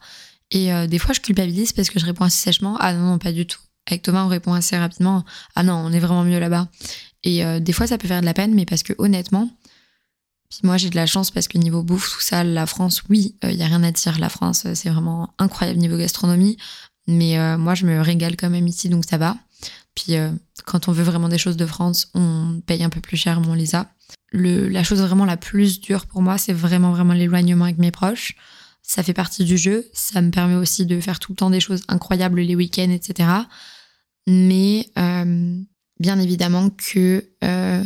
[0.55, 3.19] Et euh, des fois, je culpabilise parce que je réponds assez sèchement Ah non, non,
[3.19, 3.59] pas du tout.
[3.87, 5.25] Avec Thomas, on répond assez rapidement
[5.55, 6.69] Ah non, on est vraiment mieux là-bas.
[7.23, 9.49] Et euh, des fois, ça peut faire de la peine, mais parce que honnêtement,
[10.49, 13.35] puis moi, j'ai de la chance parce que niveau bouffe, tout ça, la France, oui,
[13.43, 14.17] il euh, y a rien à dire.
[14.17, 16.57] La France, c'est vraiment incroyable niveau gastronomie.
[17.07, 19.37] Mais moi, je me régale quand même ici, donc ça va.
[19.93, 20.15] Puis
[20.65, 23.47] quand on veut vraiment des choses de France, on paye un peu plus cher, mais
[23.47, 23.91] on les a.
[24.31, 28.35] La chose vraiment la plus dure pour moi, c'est vraiment, vraiment l'éloignement avec mes proches
[28.87, 29.87] ça fait partie du jeu.
[29.93, 33.29] Ça me permet aussi de faire tout le temps des choses incroyables les week-ends, etc.
[34.27, 35.59] Mais euh,
[35.99, 37.83] bien évidemment que euh,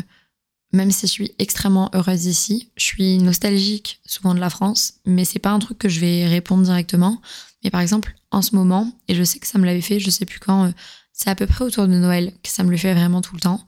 [0.71, 5.25] même si je suis extrêmement heureuse ici, je suis nostalgique souvent de la France, mais
[5.25, 7.21] c'est pas un truc que je vais répondre directement.
[7.63, 10.09] Mais par exemple, en ce moment, et je sais que ça me l'avait fait, je
[10.09, 10.71] sais plus quand, euh,
[11.13, 13.41] c'est à peu près autour de Noël que ça me le fait vraiment tout le
[13.41, 13.65] temps.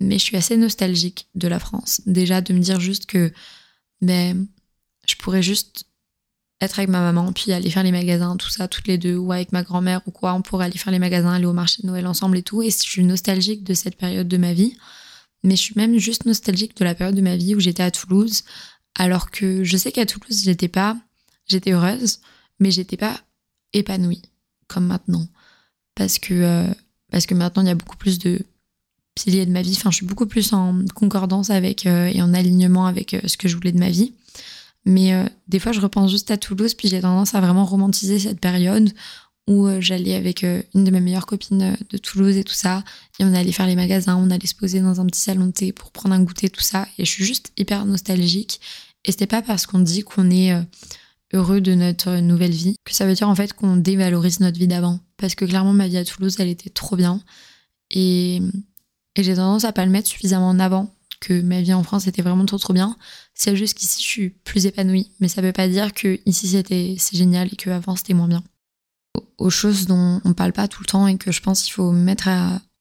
[0.00, 2.02] Mais je suis assez nostalgique de la France.
[2.06, 3.32] Déjà de me dire juste que
[4.00, 4.46] ben,
[5.06, 5.86] je pourrais juste
[6.62, 9.32] être avec ma maman, puis aller faire les magasins, tout ça, toutes les deux, ou
[9.32, 11.88] avec ma grand-mère ou quoi, on pourrait aller faire les magasins, aller au marché de
[11.88, 12.62] Noël ensemble et tout.
[12.62, 14.76] Et je suis nostalgique de cette période de ma vie.
[15.42, 17.90] Mais je suis même juste nostalgique de la période de ma vie où j'étais à
[17.90, 18.44] Toulouse,
[18.94, 20.96] alors que je sais qu'à Toulouse, j'étais pas,
[21.46, 22.20] j'étais heureuse,
[22.60, 23.20] mais j'étais pas
[23.72, 24.22] épanouie
[24.68, 25.26] comme maintenant.
[25.96, 26.74] Parce que, euh,
[27.10, 28.40] parce que maintenant, il y a beaucoup plus de
[29.14, 29.74] piliers de ma vie.
[29.76, 33.36] Enfin, je suis beaucoup plus en concordance avec euh, et en alignement avec euh, ce
[33.36, 34.14] que je voulais de ma vie.
[34.84, 38.18] Mais euh, des fois, je repense juste à Toulouse, puis j'ai tendance à vraiment romantiser
[38.18, 38.90] cette période
[39.48, 42.84] où euh, j'allais avec euh, une de mes meilleures copines de Toulouse et tout ça,
[43.18, 45.52] et on allait faire les magasins, on allait se poser dans un petit salon de
[45.52, 46.86] thé pour prendre un goûter, tout ça.
[46.98, 48.60] Et je suis juste hyper nostalgique.
[49.04, 50.54] Et c'était pas parce qu'on dit qu'on est
[51.32, 54.68] heureux de notre nouvelle vie que ça veut dire en fait qu'on dévalorise notre vie
[54.68, 55.00] d'avant.
[55.16, 57.20] Parce que clairement, ma vie à Toulouse, elle était trop bien.
[57.90, 58.36] Et,
[59.16, 62.06] et j'ai tendance à pas le mettre suffisamment en avant que ma vie en France
[62.06, 62.96] était vraiment trop trop bien.
[63.32, 66.96] C'est juste qu'ici je suis plus épanouie, mais ça veut pas dire que ici c'était
[66.98, 68.42] c'est génial et qu'avant c'était moins bien.
[69.38, 71.92] Aux choses dont on parle pas tout le temps et que je pense qu'il faut
[71.92, 72.28] mettre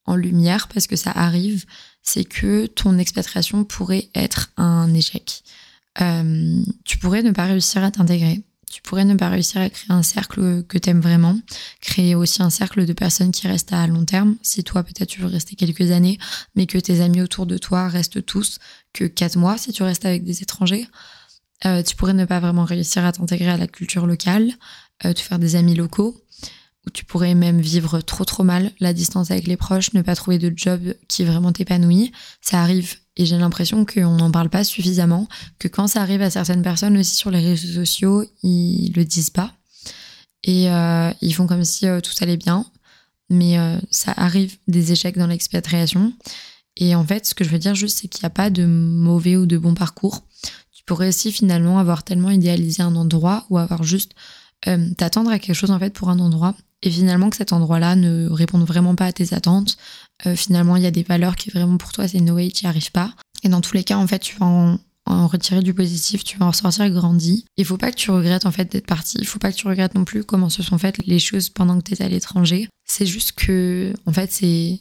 [0.06, 1.66] en lumière parce que ça arrive,
[2.02, 5.44] c'est que ton expatriation pourrait être un échec.
[6.02, 8.42] Euh, tu pourrais ne pas réussir à t'intégrer
[8.72, 11.38] tu pourrais ne pas réussir à créer un cercle que t'aimes vraiment,
[11.82, 14.38] créer aussi un cercle de personnes qui restent à long terme.
[14.42, 16.18] Si toi, peut-être, tu veux rester quelques années,
[16.56, 18.60] mais que tes amis autour de toi restent tous
[18.94, 20.88] que quatre mois si tu restes avec des étrangers.
[21.66, 24.54] Euh, tu pourrais ne pas vraiment réussir à t'intégrer à la culture locale,
[25.06, 26.21] euh, te faire des amis locaux,
[26.86, 30.16] ou tu pourrais même vivre trop trop mal la distance avec les proches, ne pas
[30.16, 32.12] trouver de job qui vraiment t'épanouit.
[32.42, 35.28] Ça arrive et j'ai l'impression qu'on n'en parle pas suffisamment,
[35.60, 39.30] que quand ça arrive à certaines personnes aussi sur les réseaux sociaux, ils le disent
[39.30, 39.54] pas.
[40.44, 42.66] Et euh, ils font comme si euh, tout allait bien.
[43.30, 46.14] Mais euh, ça arrive des échecs dans l'expatriation.
[46.78, 48.66] Et en fait, ce que je veux dire juste, c'est qu'il n'y a pas de
[48.66, 50.24] mauvais ou de bon parcours.
[50.74, 54.14] Tu pourrais aussi finalement avoir tellement idéalisé un endroit ou avoir juste
[54.96, 58.30] t'attendre à quelque chose en fait pour un endroit et finalement que cet endroit-là ne
[58.30, 59.78] réponde vraiment pas à tes attentes,
[60.26, 62.66] euh, finalement il y a des valeurs qui vraiment pour toi c'est no way, tu
[62.66, 63.14] n'y arrives pas.
[63.44, 66.46] Et dans tous les cas en fait tu vas en, retirer du positif, tu vas
[66.46, 67.46] en sortir grandi.
[67.58, 69.68] Il faut pas que tu regrettes en fait d'être parti, il faut pas que tu
[69.68, 72.70] regrettes non plus comment se sont faites les choses pendant que tu étais à l'étranger.
[72.86, 74.80] C'est juste que en fait c'est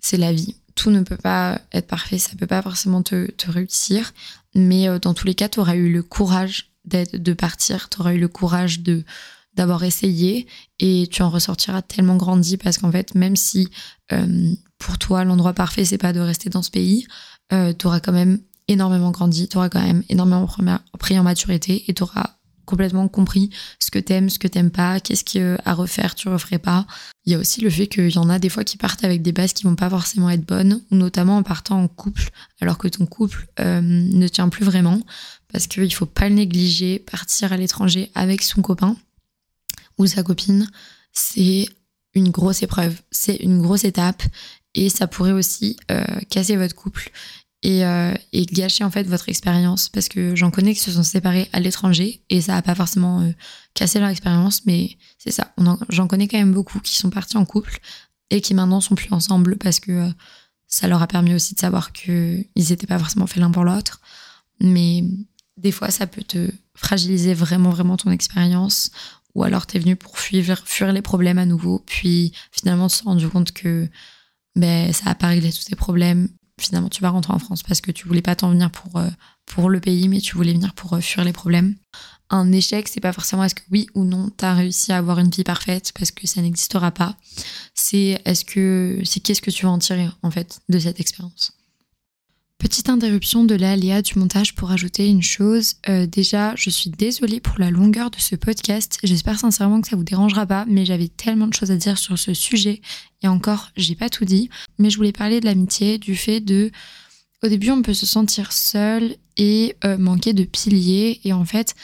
[0.00, 0.56] c'est la vie.
[0.74, 4.12] Tout ne peut pas être parfait, ça peut pas forcément te, réussir,
[4.54, 8.12] mais euh, dans tous les cas, tu auras eu le courage de partir, tu auras
[8.12, 9.04] eu le courage de
[9.56, 10.46] d'avoir essayé
[10.78, 13.68] et tu en ressortiras tellement grandi parce qu'en fait, même si
[14.12, 17.06] euh, pour toi l'endroit parfait c'est pas de rester dans ce pays,
[17.52, 20.48] euh, tu auras quand même énormément grandi, tu auras quand même énormément
[20.98, 25.00] pris en maturité et tu auras complètement compris ce que t'aimes, ce que t'aimes pas,
[25.00, 26.86] qu'est-ce a à refaire, tu referais pas.
[27.24, 29.22] Il y a aussi le fait qu'il y en a des fois qui partent avec
[29.22, 32.30] des bases qui vont pas forcément être bonnes, notamment en partant en couple,
[32.60, 35.00] alors que ton couple euh, ne tient plus vraiment,
[35.52, 38.96] parce qu'il faut pas le négliger, partir à l'étranger avec son copain,
[39.98, 40.68] ou sa copine,
[41.12, 41.66] c'est
[42.14, 44.22] une grosse épreuve, c'est une grosse étape
[44.74, 47.10] et ça pourrait aussi euh, casser votre couple
[47.62, 49.88] et, euh, et, gâcher en fait votre expérience.
[49.88, 53.20] Parce que j'en connais qui se sont séparés à l'étranger et ça a pas forcément
[53.20, 53.32] euh,
[53.74, 55.52] cassé leur expérience mais c'est ça.
[55.88, 57.78] J'en connais quand même beaucoup qui sont partis en couple
[58.30, 60.10] et qui maintenant sont plus ensemble parce que
[60.66, 63.64] ça leur a permis aussi de savoir que ils n'étaient pas forcément faits l'un pour
[63.64, 64.00] l'autre.
[64.60, 65.04] Mais
[65.56, 68.90] des fois ça peut te fragiliser vraiment vraiment ton expérience
[69.34, 73.28] ou alors t'es venu pour fuir, les problèmes à nouveau, puis finalement tu te rendu
[73.28, 73.88] compte que
[74.56, 76.28] ben, ça a pas réglé tous tes problèmes.
[76.60, 79.68] Finalement, tu vas rentrer en France parce que tu voulais pas t'en venir pour, euh,
[79.68, 81.74] le pays, mais tu voulais venir pour euh, fuir les problèmes.
[82.30, 85.30] Un échec, c'est pas forcément est-ce que oui ou non t'as réussi à avoir une
[85.30, 87.16] vie parfaite parce que ça n'existera pas.
[87.74, 91.52] C'est est-ce que c'est qu'est-ce que tu vas en tirer en fait de cette expérience?
[92.64, 95.74] Petite interruption de l'aléa du montage pour ajouter une chose.
[95.90, 98.98] Euh, déjà, je suis désolée pour la longueur de ce podcast.
[99.02, 102.18] J'espère sincèrement que ça vous dérangera pas, mais j'avais tellement de choses à dire sur
[102.18, 102.80] ce sujet.
[103.22, 104.48] Et encore, j'ai pas tout dit.
[104.78, 106.70] Mais je voulais parler de l'amitié, du fait de.
[107.42, 111.20] Au début, on peut se sentir seul et euh, manquer de piliers.
[111.24, 111.74] Et en fait,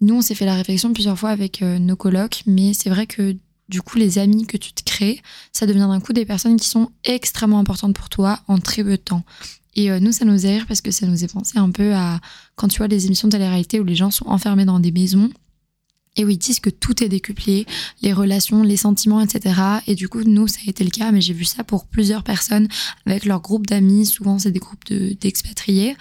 [0.00, 3.06] nous, on s'est fait la réflexion plusieurs fois avec euh, nos colocs, mais c'est vrai
[3.06, 3.36] que
[3.68, 5.22] du coup, les amis que tu te crées,
[5.52, 8.90] ça devient d'un coup des personnes qui sont extrêmement importantes pour toi en très peu
[8.90, 9.24] de temps.
[9.76, 11.94] Et euh, nous, ça nous faisait rire parce que ça nous est pensé un peu
[11.94, 12.18] à
[12.56, 15.30] quand tu vois les émissions de télé-réalité où les gens sont enfermés dans des maisons
[16.16, 17.66] et où ils disent que tout est décuplé,
[18.00, 19.60] les relations, les sentiments, etc.
[19.86, 22.24] Et du coup, nous, ça a été le cas, mais j'ai vu ça pour plusieurs
[22.24, 22.68] personnes
[23.04, 24.06] avec leur groupe d'amis.
[24.06, 25.94] Souvent, c'est des groupes d'expatriés.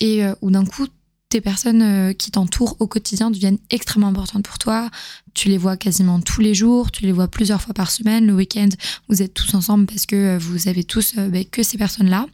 [0.00, 0.88] et euh, où d'un coup,
[1.28, 4.90] tes personnes euh, qui t'entourent au quotidien deviennent extrêmement importantes pour toi.
[5.32, 8.26] Tu les vois quasiment tous les jours, tu les vois plusieurs fois par semaine.
[8.26, 8.68] Le week-end,
[9.08, 12.26] vous êtes tous ensemble parce que vous avez tous ben, que ces personnes-là.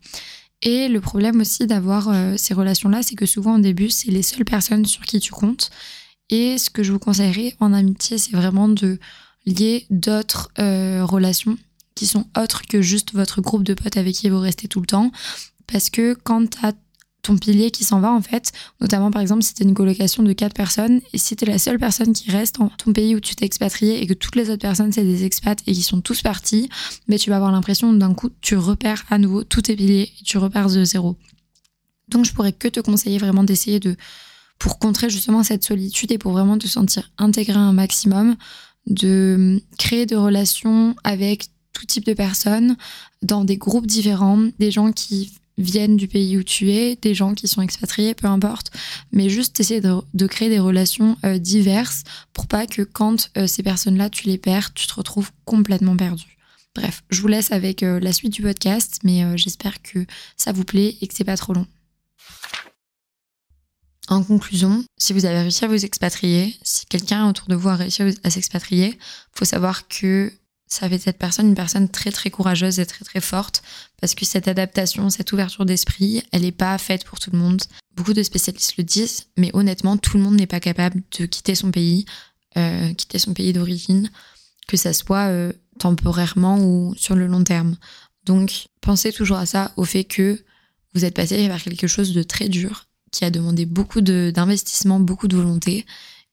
[0.62, 4.44] Et le problème aussi d'avoir ces relations-là, c'est que souvent au début, c'est les seules
[4.44, 5.70] personnes sur qui tu comptes.
[6.30, 8.98] Et ce que je vous conseillerais en amitié, c'est vraiment de
[9.46, 11.56] lier d'autres euh, relations
[11.94, 14.86] qui sont autres que juste votre groupe de potes avec qui vous restez tout le
[14.86, 15.10] temps.
[15.66, 16.74] Parce que quand tu as
[17.22, 20.32] ton pilier qui s'en va, en fait, notamment par exemple si tu une colocation de
[20.32, 23.20] quatre personnes, et si tu es la seule personne qui reste en ton pays où
[23.20, 26.00] tu t'es expatrié et que toutes les autres personnes c'est des expats et qui sont
[26.00, 26.68] tous partis,
[27.06, 30.24] mais tu vas avoir l'impression d'un coup tu repères à nouveau tous tes piliers et
[30.24, 31.16] tu repères de zéro.
[32.08, 33.96] Donc je pourrais que te conseiller vraiment d'essayer de
[34.58, 38.36] pour contrer justement cette solitude et pour vraiment te sentir intégré un maximum,
[38.86, 42.76] de créer des relations avec tout type de personnes
[43.22, 47.34] dans des groupes différents, des gens qui viennent du pays où tu es, des gens
[47.34, 48.70] qui sont expatriés, peu importe,
[49.12, 53.62] mais juste essayer de, créer des relations euh, diverses pour pas que quand euh, ces
[53.62, 56.38] personnes-là, tu les perds, tu te retrouves complètement perdu.
[56.74, 60.06] Bref, je vous laisse avec euh, la suite du podcast, mais j'espère que
[60.36, 61.66] ça vous plaît et que c'est pas trop long.
[64.08, 67.76] En conclusion, si vous avez réussi à vous expatrier, si quelqu'un autour de vous a
[67.76, 68.98] réussi à s'expatrier,
[69.34, 70.32] faut savoir que
[70.68, 73.62] ça fait cette personne une personne très très courageuse et très très forte
[74.00, 77.62] parce que cette adaptation, cette ouverture d'esprit, elle n'est pas faite pour tout le monde.
[77.96, 81.54] Beaucoup de spécialistes le disent, mais honnêtement, tout le monde n'est pas capable de quitter
[81.54, 82.04] son pays,
[82.56, 84.10] euh, quitter son pays d'origine,
[84.68, 87.76] que ça soit euh, temporairement ou sur le long terme.
[88.24, 90.44] Donc, pensez toujours à ça, au fait que
[90.94, 95.28] vous êtes passé par quelque chose de très dur qui a demandé beaucoup d'investissement, beaucoup
[95.28, 95.86] de volonté,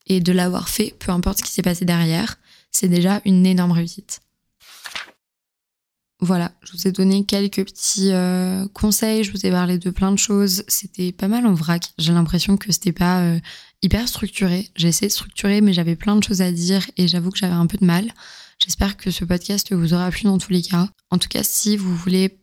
[0.07, 2.37] et de l'avoir fait, peu importe ce qui s'est passé derrière,
[2.71, 4.19] c'est déjà une énorme réussite.
[6.21, 10.13] Voilà, je vous ai donné quelques petits euh, conseils, je vous ai parlé de plein
[10.13, 10.63] de choses.
[10.69, 11.91] C'était pas mal en vrac.
[11.97, 13.39] J'ai l'impression que c'était pas euh,
[13.81, 14.69] hyper structuré.
[14.77, 17.53] J'ai essayé de structurer, mais j'avais plein de choses à dire et j'avoue que j'avais
[17.53, 18.13] un peu de mal.
[18.63, 20.87] J'espère que ce podcast vous aura plu dans tous les cas.
[21.11, 22.39] En tout cas, si vous voulez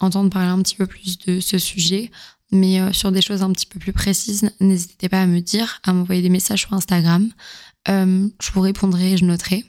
[0.00, 2.10] entendre parler un petit peu plus de ce sujet,
[2.52, 5.80] mais euh, sur des choses un petit peu plus précises, n'hésitez pas à me dire,
[5.82, 7.30] à m'envoyer des messages sur Instagram.
[7.86, 9.64] Je vous répondrai, je noterai.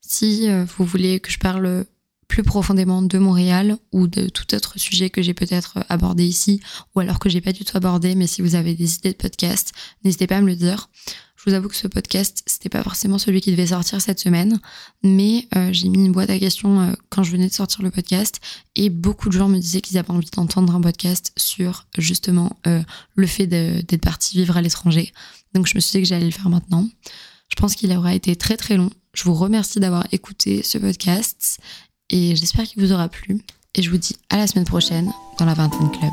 [0.00, 1.84] Si vous voulez que je parle
[2.30, 6.60] plus profondément de Montréal ou de tout autre sujet que j'ai peut-être abordé ici
[6.94, 9.16] ou alors que j'ai pas du tout abordé, mais si vous avez des idées de
[9.16, 9.72] podcast,
[10.04, 10.88] n'hésitez pas à me le dire.
[11.34, 14.60] Je vous avoue que ce podcast, c'était pas forcément celui qui devait sortir cette semaine,
[15.02, 17.90] mais euh, j'ai mis une boîte à questions euh, quand je venais de sortir le
[17.90, 18.40] podcast
[18.76, 22.80] et beaucoup de gens me disaient qu'ils avaient envie d'entendre un podcast sur justement euh,
[23.16, 25.12] le fait d'être parti vivre à l'étranger.
[25.52, 26.88] Donc je me suis dit que j'allais le faire maintenant.
[27.48, 28.90] Je pense qu'il aura été très très long.
[29.14, 31.58] Je vous remercie d'avoir écouté ce podcast
[32.10, 33.38] et j'espère qu'il vous aura plu.
[33.74, 36.12] Et je vous dis à la semaine prochaine dans la Vingtaine Club.